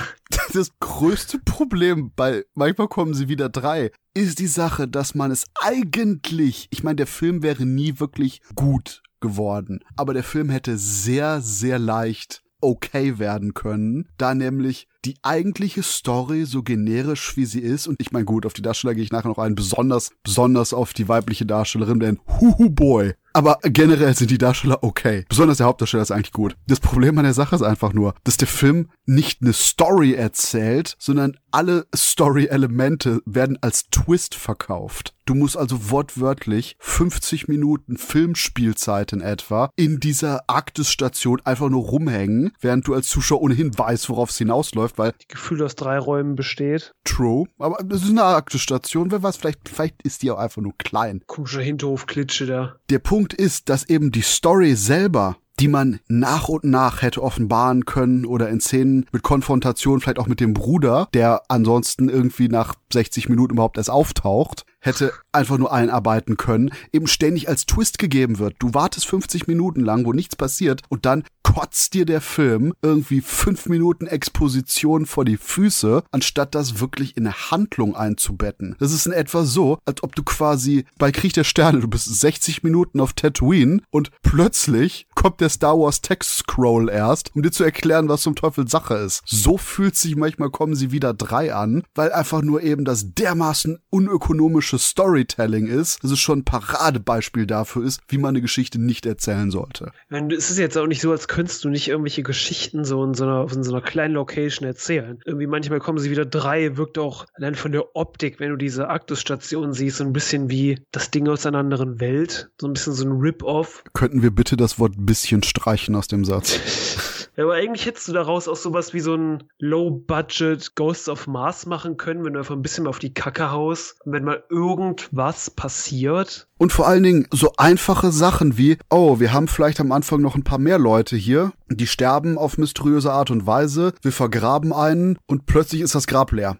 [0.53, 5.43] Das größte Problem bei manchmal kommen sie wieder drei ist die Sache, dass man es
[5.61, 9.81] eigentlich, ich meine, der Film wäre nie wirklich gut geworden.
[9.97, 16.45] Aber der Film hätte sehr, sehr leicht okay werden können, da nämlich die eigentliche Story
[16.45, 19.27] so generisch wie sie ist und ich meine gut, auf die Darsteller gehe ich nachher
[19.27, 24.37] noch ein, besonders besonders auf die weibliche Darstellerin, denn Huhu Boy, Aber generell sind die
[24.37, 25.25] Darsteller okay.
[25.27, 26.55] Besonders der Hauptdarsteller ist eigentlich gut.
[26.67, 30.95] Das Problem an der Sache ist einfach nur, dass der Film nicht eine Story erzählt,
[30.99, 35.15] sondern alle Story-Elemente werden als Twist verkauft.
[35.25, 42.51] Du musst also wortwörtlich 50 Minuten Filmspielzeit in etwa in dieser Arktis-Station einfach nur rumhängen,
[42.61, 46.35] während du als Zuschauer ohnehin weißt, worauf es hinausläuft, weil Die Gefühl aus drei Räumen
[46.35, 46.93] besteht.
[47.05, 50.77] True, aber das ist eine Arktis-Station, wer weiß, vielleicht, vielleicht ist die auch einfach nur
[50.77, 51.23] klein.
[51.25, 52.75] Komischer Hinterhofklitsche da.
[52.91, 57.85] Der Punkt ist, dass eben die Story selber die man nach und nach hätte offenbaren
[57.85, 62.75] können oder in Szenen mit Konfrontation vielleicht auch mit dem Bruder, der ansonsten irgendwie nach
[62.91, 68.39] 60 Minuten überhaupt erst auftaucht, hätte einfach nur einarbeiten können, eben ständig als Twist gegeben
[68.39, 68.55] wird.
[68.59, 73.21] Du wartest 50 Minuten lang, wo nichts passiert und dann kotzt dir der Film irgendwie
[73.21, 78.75] fünf Minuten Exposition vor die Füße, anstatt das wirklich in eine Handlung einzubetten.
[78.79, 82.05] Das ist in etwa so, als ob du quasi bei Krieg der Sterne, du bist
[82.05, 87.51] 60 Minuten auf Tatooine und plötzlich kommt der Star Wars Text Scroll erst, um dir
[87.51, 89.21] zu erklären, was zum Teufel Sache ist.
[89.25, 93.79] So fühlt sich manchmal kommen sie wieder drei an, weil einfach nur eben das dermaßen
[93.89, 99.05] unökonomische Storytelling ist, dass es schon ein Paradebeispiel dafür ist, wie man eine Geschichte nicht
[99.05, 99.91] erzählen sollte.
[100.09, 103.25] Es ist jetzt auch nicht so, als könntest du nicht irgendwelche Geschichten so in so
[103.25, 105.19] einer, in so einer kleinen Location erzählen.
[105.25, 108.89] Irgendwie manchmal kommen sie wieder drei, wirkt auch allein von der Optik, wenn du diese
[108.89, 112.49] Arktis-Station siehst, so ein bisschen wie das Ding aus einer anderen Welt.
[112.59, 113.83] So ein bisschen so ein Rip-Off.
[113.93, 116.59] Könnten wir bitte das Wort bisschen streichen aus dem Satz?
[117.37, 121.65] Ja, aber eigentlich hättest du daraus auch sowas wie so ein Low-Budget Ghosts of Mars
[121.65, 123.99] machen können, wenn du einfach ein bisschen auf die Kacke haust.
[124.05, 126.47] Wenn mal irgendwas passiert.
[126.57, 130.35] Und vor allen Dingen so einfache Sachen wie, oh, wir haben vielleicht am Anfang noch
[130.35, 135.17] ein paar mehr Leute hier, die sterben auf mysteriöse Art und Weise, wir vergraben einen
[135.25, 136.57] und plötzlich ist das Grab leer.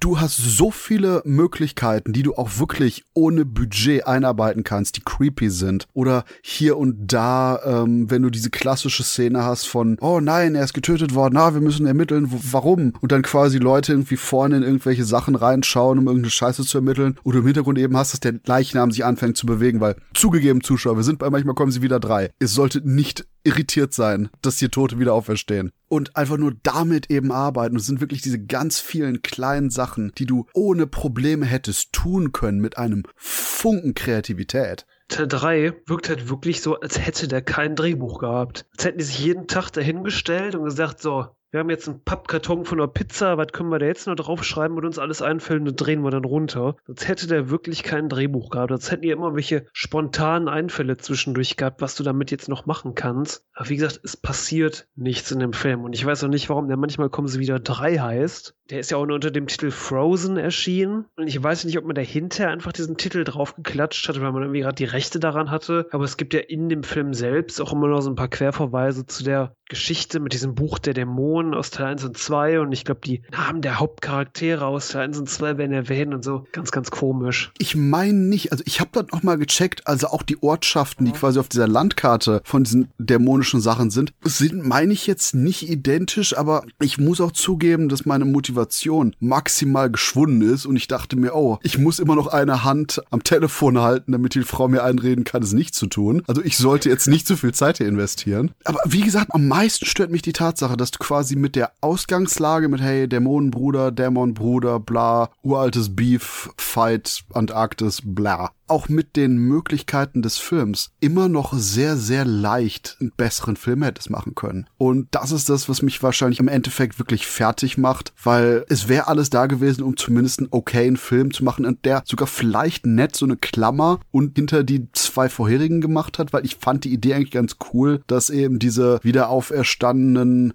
[0.00, 5.50] Du hast so viele Möglichkeiten, die du auch wirklich ohne Budget einarbeiten kannst, die creepy
[5.50, 5.88] sind.
[5.92, 10.62] Oder hier und da, ähm, wenn du diese klassische Szene hast von, oh nein, er
[10.62, 12.92] ist getötet worden, na, wir müssen ermitteln, warum?
[13.00, 17.18] Und dann quasi Leute irgendwie vorne in irgendwelche Sachen reinschauen, um irgendeine Scheiße zu ermitteln.
[17.24, 20.96] Oder im Hintergrund eben hast, dass der Leichnam sich anfängt zu bewegen, weil zugegeben, Zuschauer,
[20.96, 22.30] wir sind bei manchmal kommen sie wieder drei.
[22.38, 25.70] Es sollte nicht irritiert sein, dass hier Tote wieder auferstehen.
[25.88, 27.76] Und einfach nur damit eben arbeiten.
[27.76, 32.60] Es sind wirklich diese ganz vielen kleinen Sachen, die du ohne Probleme hättest tun können
[32.60, 34.86] mit einem Funken Kreativität.
[35.08, 38.66] Teil 3 wirkt halt wirklich so, als hätte der kein Drehbuch gehabt.
[38.76, 42.66] Als hätten die sich jeden Tag dahingestellt und gesagt, so, wir haben jetzt einen Pappkarton
[42.66, 45.76] von einer Pizza, was können wir da jetzt noch draufschreiben und uns alles einfällt und
[45.76, 46.76] drehen wir dann runter.
[46.86, 48.70] Sonst hätte der wirklich kein Drehbuch gehabt.
[48.70, 52.94] Sonst hätten die immer welche spontanen Einfälle zwischendurch gehabt, was du damit jetzt noch machen
[52.94, 53.46] kannst.
[53.54, 55.84] Aber wie gesagt, es passiert nichts in dem Film.
[55.84, 58.54] Und ich weiß auch nicht, warum der manchmal kommen sie wieder drei heißt.
[58.68, 61.06] Der ist ja auch nur unter dem Titel Frozen erschienen.
[61.16, 64.60] Und ich weiß nicht, ob man dahinter einfach diesen Titel draufgeklatscht hat, weil man irgendwie
[64.60, 65.88] gerade die Rechte daran hatte.
[65.92, 69.06] Aber es gibt ja in dem Film selbst auch immer noch so ein paar Querverweise
[69.06, 72.84] zu der Geschichte mit diesem Buch der Dämonen aus Teil 1 und 2 und ich
[72.84, 76.46] glaube, die Namen der Hauptcharaktere aus Teil 1 und 2 werden erwähnt und so.
[76.52, 77.52] Ganz, ganz komisch.
[77.58, 81.12] Ich meine nicht, also ich habe das noch mal gecheckt, also auch die Ortschaften, die
[81.12, 86.36] quasi auf dieser Landkarte von diesen dämonischen Sachen sind, sind, meine ich jetzt nicht identisch,
[86.36, 91.34] aber ich muss auch zugeben, dass meine Motivation maximal geschwunden ist und ich dachte mir,
[91.34, 95.24] oh, ich muss immer noch eine Hand am Telefon halten, damit die Frau mir einreden
[95.24, 96.22] kann, es nicht zu tun.
[96.26, 98.52] Also ich sollte jetzt nicht zu viel Zeit hier investieren.
[98.64, 102.68] Aber wie gesagt, am meisten stört mich die Tatsache, dass du quasi mit der Ausgangslage
[102.68, 110.38] mit, hey, Dämonenbruder, Dämonbruder, bla, uraltes Beef, Fight, Antarktis, bla, auch mit den Möglichkeiten des
[110.38, 114.66] Films immer noch sehr, sehr leicht einen besseren Film hättest machen können.
[114.76, 119.08] Und das ist das, was mich wahrscheinlich im Endeffekt wirklich fertig macht, weil es wäre
[119.08, 123.16] alles da gewesen, um zumindest einen okayen Film zu machen und der sogar vielleicht nett
[123.16, 127.14] so eine Klammer und hinter die zwei vorherigen gemacht hat, weil ich fand die Idee
[127.14, 129.28] eigentlich ganz cool, dass eben diese wieder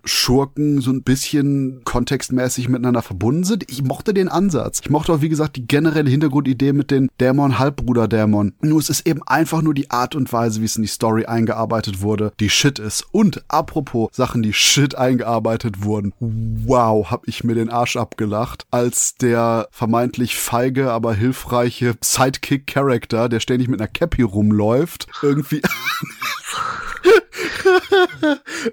[0.04, 3.70] Schurken so ein bisschen kontextmäßig miteinander verbunden sind.
[3.70, 4.82] Ich mochte den Ansatz.
[4.84, 8.54] Ich mochte auch, wie gesagt, die generelle Hintergrundidee mit den Dämon-Halbbruder Dämon.
[8.62, 11.26] Nur es ist eben einfach nur die Art und Weise, wie es in die Story
[11.26, 13.06] eingearbeitet wurde, die Shit ist.
[13.12, 16.14] Und apropos Sachen, die Shit eingearbeitet wurden.
[16.20, 23.40] Wow, hab ich mir den Arsch abgelacht, als der vermeintlich feige, aber hilfreiche Sidekick-Charakter, der
[23.40, 25.62] ständig mit einer Cappy rumläuft, irgendwie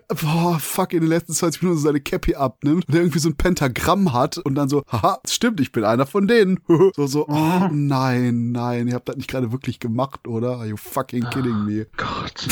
[0.08, 4.12] boah, fuck, in den letzten 20 Minuten seine Cappy abnimmt und irgendwie so ein Pentagramm
[4.12, 6.60] hat und dann so, haha, stimmt, ich bin einer von denen.
[6.96, 10.56] so, so, oh nein, nein, ihr habt das nicht gerade wirklich gemacht, oder?
[10.56, 11.86] Are you fucking kidding me?
[11.96, 12.48] Gott.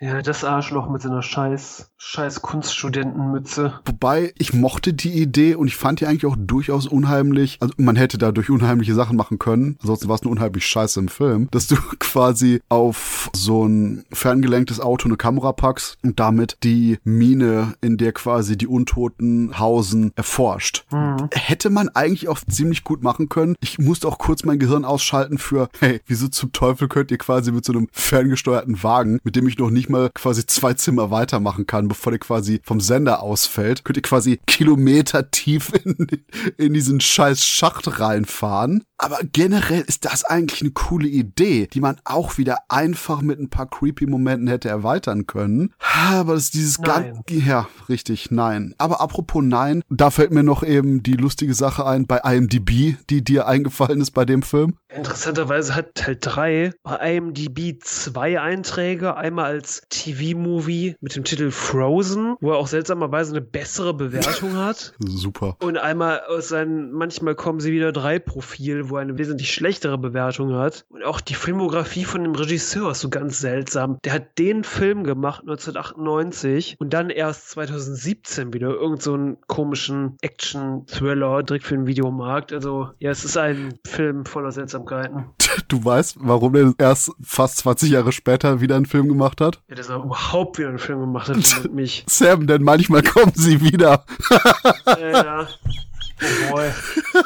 [0.00, 3.80] Ja, das Arschloch mit seiner scheiß, scheiß Kunststudentenmütze.
[3.84, 7.58] Wobei, ich mochte die Idee und ich fand die eigentlich auch durchaus unheimlich.
[7.60, 9.76] Also man hätte dadurch unheimliche Sachen machen können.
[9.80, 11.48] Ansonsten war es eine unheimlich scheiße im Film.
[11.50, 17.74] Dass du quasi auf so ein ferngelenktes Auto eine Kamera packst und damit die Mine,
[17.80, 20.84] in der quasi die Untoten hausen, erforscht.
[20.90, 21.28] Mhm.
[21.32, 23.56] Hätte man eigentlich auch ziemlich gut machen können.
[23.60, 27.52] Ich musste auch kurz mein Gehirn ausschalten für, hey, wieso zum Teufel könnt ihr quasi
[27.52, 31.66] mit so einem ferngesteuerten Wagen, mit dem ich noch nicht mal quasi zwei Zimmer weitermachen
[31.66, 36.06] kann, bevor der quasi vom Sender ausfällt, könnt ihr quasi Kilometer tief in,
[36.56, 38.84] in diesen scheiß Schacht reinfahren.
[39.04, 43.50] Aber generell ist das eigentlich eine coole Idee, die man auch wieder einfach mit ein
[43.50, 45.74] paar creepy Momenten hätte erweitern können.
[45.78, 48.74] Aber das ist dieses ganz, ja, richtig, nein.
[48.78, 53.22] Aber apropos nein, da fällt mir noch eben die lustige Sache ein bei IMDb, die
[53.22, 54.78] dir eingefallen ist bei dem Film.
[54.88, 59.16] Interessanterweise hat Teil 3 bei IMDb zwei Einträge.
[59.16, 64.94] Einmal als TV-Movie mit dem Titel Frozen, wo er auch seltsamerweise eine bessere Bewertung hat.
[65.00, 65.56] Super.
[65.60, 69.98] Und einmal aus seinem Manchmal kommen sie wieder drei Profil, wo er eine wesentlich schlechtere
[69.98, 70.84] Bewertung hat.
[70.88, 73.98] Und auch die Filmografie von dem Regisseur ist so ganz seltsam.
[74.04, 80.16] Der hat den Film gemacht 1998 und dann erst 2017 wieder irgend so einen komischen
[80.20, 82.52] Action-Thriller direkt für den Videomarkt.
[82.52, 85.26] Also ja, es ist ein Film voller Seltsamkeiten.
[85.68, 89.60] Du weißt, warum er erst fast 20 Jahre später wieder einen Film gemacht hat?
[89.68, 92.04] Ja, dass er überhaupt wieder einen Film gemacht hat mit mich.
[92.08, 94.04] Sam, denn manchmal kommen sie wieder.
[94.86, 95.48] ja, ja.
[96.18, 96.70] For boy.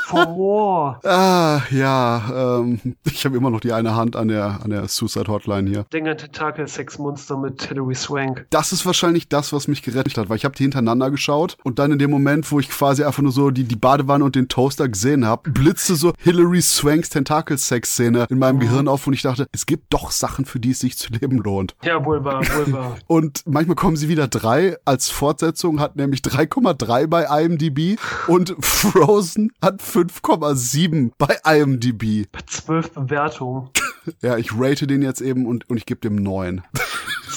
[0.07, 1.01] For more.
[1.05, 2.59] Ah, ja.
[2.61, 5.87] Ähm, ich habe immer noch die eine Hand an der, an der Suicide Hotline hier.
[5.93, 8.47] An Tentakel Sex Monster mit Hilary Swank.
[8.51, 11.79] Das ist wahrscheinlich das, was mich gerettet hat, weil ich habe die hintereinander geschaut und
[11.79, 14.49] dann in dem Moment, wo ich quasi einfach nur so die, die Badewanne und den
[14.49, 18.61] Toaster gesehen habe, blitzte so Hilary Swanks Tentakel-Sex-Szene in meinem mhm.
[18.61, 21.39] Gehirn auf und ich dachte, es gibt doch Sachen, für die es sich zu leben
[21.39, 21.75] lohnt.
[21.83, 22.97] Ja, wohl wahr, wohl wahr.
[23.07, 29.53] und manchmal kommen sie wieder drei als Fortsetzung, hat nämlich 3,3 bei IMDb und Frozen
[29.61, 32.31] hat 5,7 bei IMDb.
[32.31, 33.71] Bei 12 Bewertungen.
[34.23, 36.63] ja, ich rate den jetzt eben und, und ich gebe dem 9.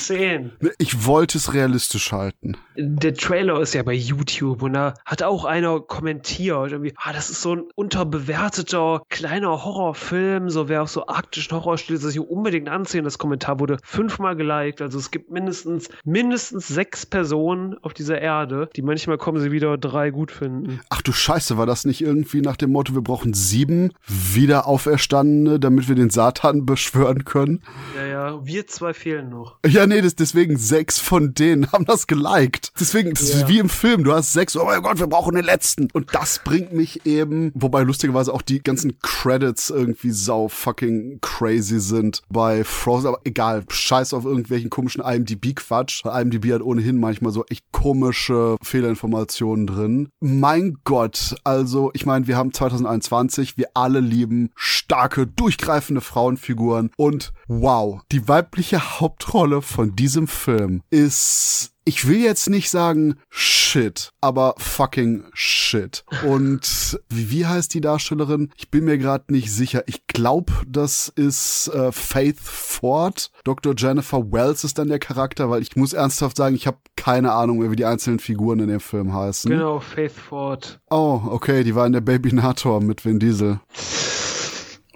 [0.05, 0.51] 10.
[0.77, 2.57] Ich wollte es realistisch halten.
[2.75, 7.29] Der Trailer ist ja bei YouTube und da hat auch einer kommentiert, irgendwie, ah, das
[7.29, 12.69] ist so ein unterbewerteter kleiner Horrorfilm, so wer auf so arktischen Horror steht, sich unbedingt
[12.69, 13.03] ansehen.
[13.03, 18.69] Das Kommentar wurde fünfmal geliked, also es gibt mindestens, mindestens sechs Personen auf dieser Erde,
[18.75, 20.79] die manchmal kommen sie wieder drei gut finden.
[20.89, 25.87] Ach du Scheiße, war das nicht irgendwie nach dem Motto, wir brauchen sieben Wiederauferstandene, damit
[25.87, 27.61] wir den Satan beschwören können?
[27.95, 29.57] Ja, ja, wir zwei fehlen noch.
[29.65, 32.71] Ja, nee, das, deswegen sechs von denen haben das geliked.
[32.79, 33.35] Deswegen, das ja.
[33.37, 35.89] ist wie im Film, du hast sechs, oh mein Gott, wir brauchen den letzten.
[35.91, 41.79] Und das bringt mich eben, wobei lustigerweise auch die ganzen Credits irgendwie sau fucking crazy
[41.79, 46.05] sind bei Frozen, aber egal, scheiß auf irgendwelchen komischen IMDb-Quatsch.
[46.05, 50.09] IMDb hat ohnehin manchmal so echt komische Fehlerinformationen drin.
[50.19, 57.33] Mein Gott, also ich meine, wir haben 2021, wir alle lieben starke, durchgreifende Frauenfiguren und
[57.59, 64.53] wow, die weibliche Hauptrolle von diesem Film ist ich will jetzt nicht sagen shit, aber
[64.59, 66.05] fucking shit.
[66.23, 68.51] Und wie, wie heißt die Darstellerin?
[68.55, 69.83] Ich bin mir gerade nicht sicher.
[69.87, 73.31] Ich glaube, das ist äh, Faith Ford.
[73.43, 73.73] Dr.
[73.75, 77.57] Jennifer Wells ist dann der Charakter, weil ich muss ernsthaft sagen, ich habe keine Ahnung
[77.57, 79.49] mehr, wie die einzelnen Figuren in dem Film heißen.
[79.49, 80.79] Genau, Faith Ford.
[80.91, 83.59] Oh, okay, die war in der Babynator mit Vin Diesel.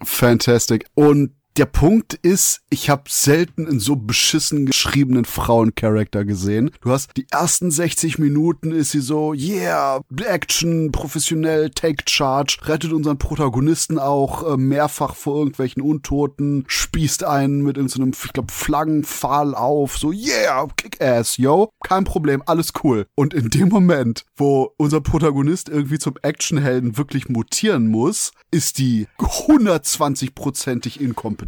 [0.03, 0.85] Fantastic.
[0.93, 6.71] Und der Punkt ist, ich habe selten in so beschissen geschriebenen Frauencharakter gesehen.
[6.81, 12.91] Du hast die ersten 60 Minuten ist sie so, yeah, Action, professionell, take charge, rettet
[12.91, 18.51] unseren Protagonisten auch äh, mehrfach vor irgendwelchen Untoten, spießt einen mit irgendeinem, so ich glaube,
[18.51, 23.05] Flaggenpfahl auf, so, yeah, kick-ass, yo, kein Problem, alles cool.
[23.15, 29.07] Und in dem Moment, wo unser Protagonist irgendwie zum Actionhelden wirklich mutieren muss, ist die
[29.19, 31.44] 120-prozentig inkompetent.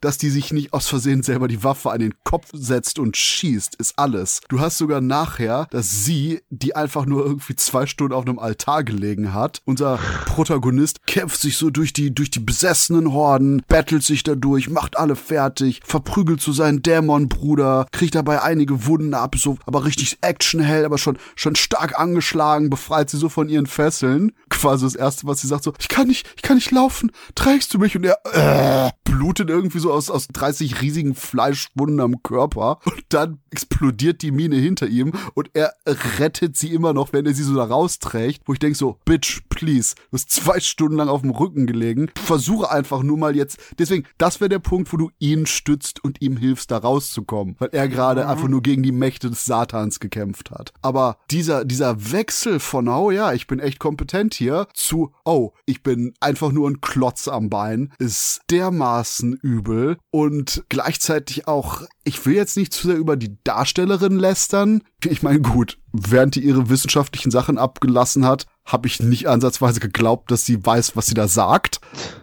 [0.00, 3.74] Dass die sich nicht aus Versehen selber die Waffe an den Kopf setzt und schießt,
[3.76, 4.40] ist alles.
[4.48, 8.84] Du hast sogar nachher, dass sie, die einfach nur irgendwie zwei Stunden auf einem Altar
[8.84, 14.22] gelegen hat, unser Protagonist kämpft sich so durch die, durch die besessenen Horden, battelt sich
[14.22, 19.58] dadurch, macht alle fertig, verprügelt zu so seinen Dämonbruder, kriegt dabei einige Wunden ab, so,
[19.66, 24.84] aber richtig actionhell, aber schon, schon stark angeschlagen, befreit sie so von ihren Fesseln, quasi
[24.84, 27.78] das Erste, was sie sagt, so, ich kann nicht, ich kann nicht laufen, trägst du
[27.78, 27.96] mich?
[27.96, 28.90] Und er äh,
[29.32, 34.56] blutet irgendwie so aus, aus 30 riesigen Fleischwunden am Körper und dann explodiert die Mine
[34.56, 35.72] hinter ihm und er
[36.18, 39.40] rettet sie immer noch, wenn er sie so da rausträgt, wo ich denke so, Bitch,
[39.48, 43.58] please, du hast zwei Stunden lang auf dem Rücken gelegen, versuche einfach nur mal jetzt,
[43.78, 47.70] deswegen, das wäre der Punkt, wo du ihn stützt und ihm hilfst, da rauszukommen, weil
[47.72, 48.28] er gerade mhm.
[48.28, 50.74] einfach nur gegen die Mächte des Satans gekämpft hat.
[50.82, 55.82] Aber dieser, dieser Wechsel von, oh ja, ich bin echt kompetent hier, zu, oh, ich
[55.82, 62.34] bin einfach nur ein Klotz am Bein, ist dermaßen übel und gleichzeitig auch, ich will
[62.34, 64.82] jetzt nicht zu sehr über die Darstellerin lästern.
[65.04, 70.30] Ich meine, gut, während die ihre wissenschaftlichen Sachen abgelassen hat, habe ich nicht ansatzweise geglaubt,
[70.30, 71.80] dass sie weiß, was sie da sagt.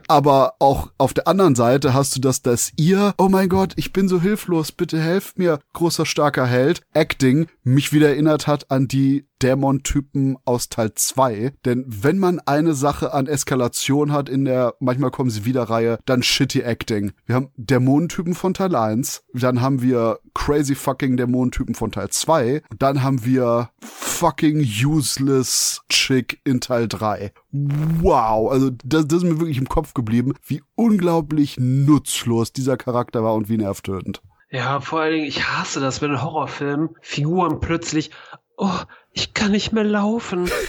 [0.09, 3.93] Aber auch auf der anderen Seite hast du das, dass ihr, oh mein Gott, ich
[3.93, 8.87] bin so hilflos, bitte helft mir, großer starker Held, Acting, mich wieder erinnert hat an
[8.87, 11.53] die Dämon-Typen aus Teil 2.
[11.65, 15.99] Denn wenn man eine Sache an Eskalation hat in der Manchmal kommen sie wieder Reihe,
[16.05, 17.11] dann shitty Acting.
[17.25, 22.63] Wir haben Dämonentypen von Teil 1, dann haben wir crazy fucking Dämonentypen von Teil 2
[22.69, 27.31] und dann haben wir fucking useless Chick in Teil 3.
[27.51, 33.23] Wow, also das, das ist mir wirklich im Kopf geblieben, wie unglaublich nutzlos dieser Charakter
[33.23, 34.21] war und wie nervtötend.
[34.51, 38.09] Ja, vor allen Dingen, ich hasse das, wenn in Horrorfilmen Figuren plötzlich,
[38.57, 38.79] oh,
[39.11, 40.49] ich kann nicht mehr laufen.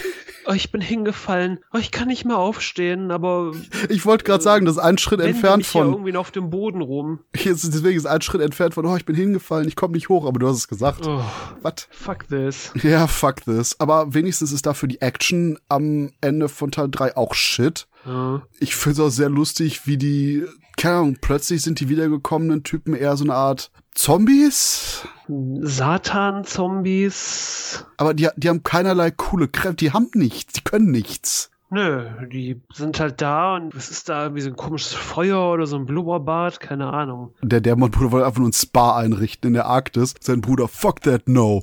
[0.47, 1.61] Oh, ich bin hingefallen.
[1.73, 3.53] Oh, ich kann nicht mehr aufstehen, aber.
[3.89, 5.87] Ich wollte gerade sagen, das ist ein Schritt entfernt mich von.
[5.87, 7.21] Hier irgendwie noch auf dem Boden rum.
[7.37, 10.27] Jetzt, deswegen ist ein Schritt entfernt von, oh, ich bin hingefallen, ich komme nicht hoch,
[10.27, 11.07] aber du hast es gesagt.
[11.07, 11.23] Oh,
[11.61, 11.89] Was?
[11.91, 12.73] Fuck this.
[12.83, 13.79] Ja, fuck this.
[13.79, 17.87] Aber wenigstens ist dafür die Action am Ende von Teil 3 auch shit.
[18.07, 18.43] Ja.
[18.59, 20.45] Ich finde es auch sehr lustig, wie die,
[20.77, 25.03] keine Ahnung, plötzlich sind die wiedergekommenen Typen eher so eine Art Zombies?
[25.29, 27.85] Satan-Zombies.
[27.97, 31.51] Aber die, die haben keinerlei coole Kräfte, die haben nichts, die können nichts.
[31.73, 35.67] Nö, die sind halt da und was ist da, wie so ein komisches Feuer oder
[35.67, 37.33] so ein Blubberbad, keine Ahnung.
[37.43, 40.15] Der Dämonbruder wollte einfach nur ein Spa einrichten in der Arktis.
[40.19, 41.63] Sein Bruder, fuck that no.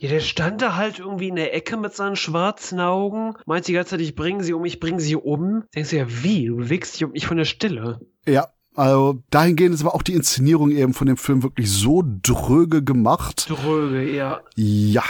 [0.00, 3.72] Ja, der stand da halt irgendwie in der Ecke mit seinen schwarzen Augen, meint die
[3.72, 5.64] ganze Zeit, ich bringe sie um, ich bringe sie um.
[5.74, 6.46] Denkst du ja, wie?
[6.46, 7.98] Du bewegst dich um mich von der Stille.
[8.24, 8.46] Ja,
[8.76, 13.50] also dahingehend ist aber auch die Inszenierung eben von dem Film wirklich so dröge gemacht.
[13.50, 14.40] Dröge, ja.
[14.54, 15.02] Ja.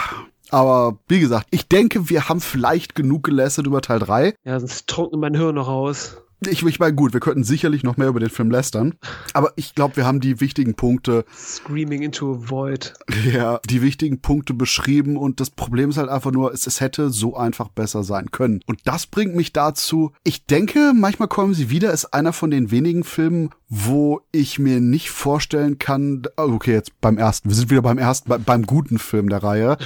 [0.48, 4.34] Aber wie gesagt, ich denke, wir haben vielleicht genug gelästert über Teil 3.
[4.44, 6.16] Ja, sonst trocknet mein Hirn noch aus.
[6.46, 8.94] Ich, ich meine, gut, wir könnten sicherlich noch mehr über den Film lästern,
[9.34, 11.24] aber ich glaube, wir haben die wichtigen Punkte.
[11.36, 12.94] Screaming into a void.
[13.24, 17.10] Ja, die wichtigen Punkte beschrieben und das Problem ist halt einfach nur, es, es hätte
[17.10, 18.60] so einfach besser sein können.
[18.66, 22.70] Und das bringt mich dazu, ich denke, manchmal kommen sie wieder, ist einer von den
[22.70, 27.70] wenigen Filmen, wo ich mir nicht vorstellen kann, oh, okay, jetzt beim ersten, wir sind
[27.70, 29.76] wieder beim ersten, beim guten Film der Reihe,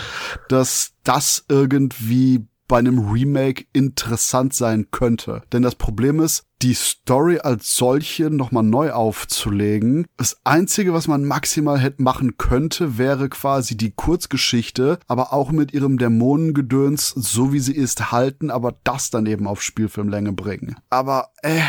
[0.48, 5.42] dass das irgendwie bei einem Remake interessant sein könnte.
[5.52, 10.06] Denn das Problem ist, die Story als solche nochmal neu aufzulegen.
[10.16, 15.74] Das Einzige, was man maximal hätte machen könnte, wäre quasi die Kurzgeschichte, aber auch mit
[15.74, 20.76] ihrem Dämonengedöns, so wie sie ist, halten, aber das dann eben auf Spielfilmlänge bringen.
[20.88, 21.60] Aber, äh,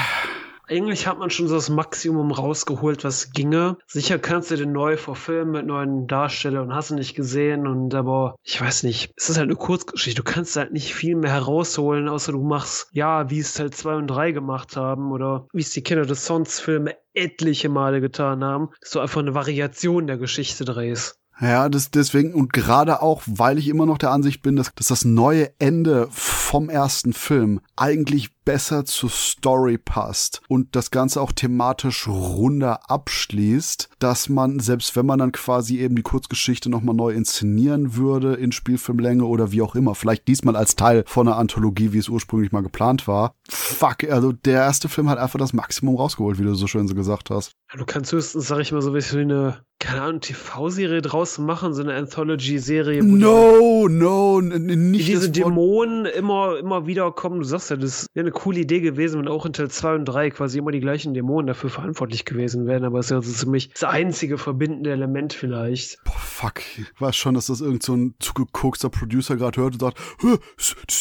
[0.67, 3.77] eigentlich hat man schon so das Maximum rausgeholt, was ginge.
[3.87, 8.35] Sicher kannst du den neu verfilmen mit neuen Darstellern hast du nicht gesehen und aber
[8.43, 10.21] ich weiß nicht, es ist halt eine Kurzgeschichte.
[10.21, 13.95] Du kannst halt nicht viel mehr herausholen, außer du machst, ja, wie es Teil 2
[13.95, 18.43] und 3 gemacht haben oder wie es die Kinder des Sons Filme etliche Male getan
[18.43, 21.19] haben, dass du einfach eine Variation der Geschichte drehst.
[21.41, 24.87] Ja, das, deswegen und gerade auch, weil ich immer noch der Ansicht bin, dass, dass
[24.87, 31.31] das neue Ende vom ersten Film eigentlich besser zur Story passt und das Ganze auch
[31.31, 37.11] thematisch runder abschließt, dass man, selbst wenn man dann quasi eben die Kurzgeschichte nochmal neu
[37.11, 41.93] inszenieren würde in Spielfilmlänge oder wie auch immer, vielleicht diesmal als Teil von einer Anthologie,
[41.93, 43.33] wie es ursprünglich mal geplant war.
[43.49, 46.95] Fuck, also der erste Film hat einfach das Maximum rausgeholt, wie du so schön so
[46.95, 47.53] gesagt hast.
[47.75, 51.81] Du kannst höchstens, sag ich mal, so wie eine, keine Ahnung, TV-Serie draus machen, so
[51.81, 53.03] eine Anthology-Serie.
[53.03, 57.39] No, no, nicht Diese Dämonen immer, immer wieder kommen.
[57.39, 60.05] Du sagst ja, das wäre eine coole Idee gewesen, wenn auch in Teil 2 und
[60.05, 63.33] 3 quasi immer die gleichen Dämonen dafür verantwortlich gewesen wären, aber es ist ja so
[63.33, 66.01] ziemlich das einzige verbindende Element vielleicht.
[66.05, 66.61] Boah, fuck.
[66.77, 69.97] Ich weiß schon, dass das irgend so ein zugekokster Producer gerade hört und sagt,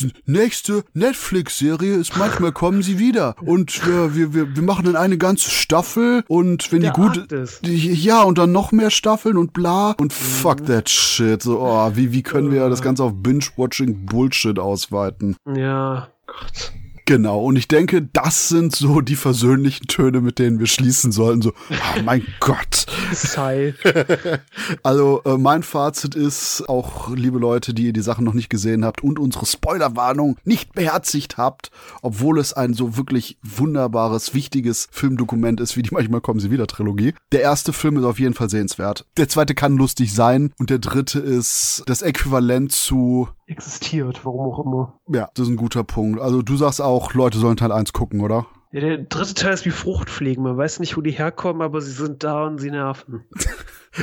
[0.00, 4.96] die nächste Netflix-Serie ist manchmal kommen sie wieder und wir, wir, wir, wir machen dann
[4.96, 7.28] eine ganze Staffel und wenn Der die gut,
[7.62, 10.66] ja, und dann noch mehr Staffeln und bla und fuck mhm.
[10.66, 11.42] that shit.
[11.42, 15.36] So, oh, wie, wie können wir das Ganze auf Binge-Watching Bullshit ausweiten?
[15.54, 16.72] Ja, Gott.
[17.04, 21.42] Genau, und ich denke, das sind so die versöhnlichen Töne, mit denen wir schließen sollten.
[21.42, 22.86] So, oh mein Gott,
[24.82, 28.84] also äh, mein Fazit ist, auch liebe Leute, die ihr die Sachen noch nicht gesehen
[28.84, 31.70] habt und unsere Spoilerwarnung nicht beherzigt habt,
[32.02, 36.66] obwohl es ein so wirklich wunderbares, wichtiges Filmdokument ist, wie die manchmal kommen sie wieder
[36.66, 37.14] Trilogie.
[37.32, 39.06] Der erste Film ist auf jeden Fall sehenswert.
[39.16, 44.64] Der zweite kann lustig sein und der dritte ist das Äquivalent zu existiert, warum auch
[44.64, 44.98] immer.
[45.08, 46.20] Ja, das ist ein guter Punkt.
[46.20, 48.46] Also du sagst auch, Leute sollen Teil 1 gucken, oder?
[48.72, 50.42] Ja, der dritte Teil ist wie Fruchtfliegen.
[50.42, 53.24] Man weiß nicht, wo die herkommen, aber sie sind da und sie nerven.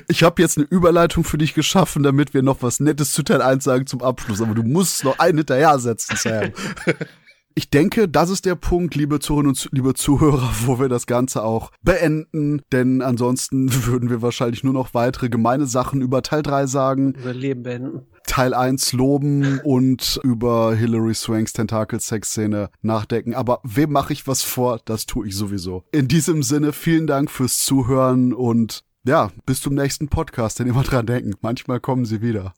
[0.07, 3.41] Ich habe jetzt eine Überleitung für dich geschaffen, damit wir noch was Nettes zu Teil
[3.41, 4.39] 1 sagen zum Abschluss.
[4.39, 6.51] Aber du musst noch einen hinterher setzen, Sam.
[7.55, 11.43] Ich denke, das ist der Punkt, liebe Zuhörerinnen und liebe Zuhörer, wo wir das Ganze
[11.43, 16.67] auch beenden, denn ansonsten würden wir wahrscheinlich nur noch weitere gemeine Sachen über Teil 3
[16.67, 17.15] sagen.
[17.17, 18.07] Unser Leben beenden.
[18.29, 23.33] Teil 1 loben und über Hilary Swanks Tentakel-Sex-Szene nachdenken.
[23.33, 24.79] Aber wem mache ich was vor?
[24.85, 25.83] Das tue ich sowieso.
[25.91, 30.83] In diesem Sinne, vielen Dank fürs Zuhören und ja, bis zum nächsten Podcast, denn immer
[30.83, 31.33] dran denken.
[31.41, 32.53] Manchmal kommen sie wieder.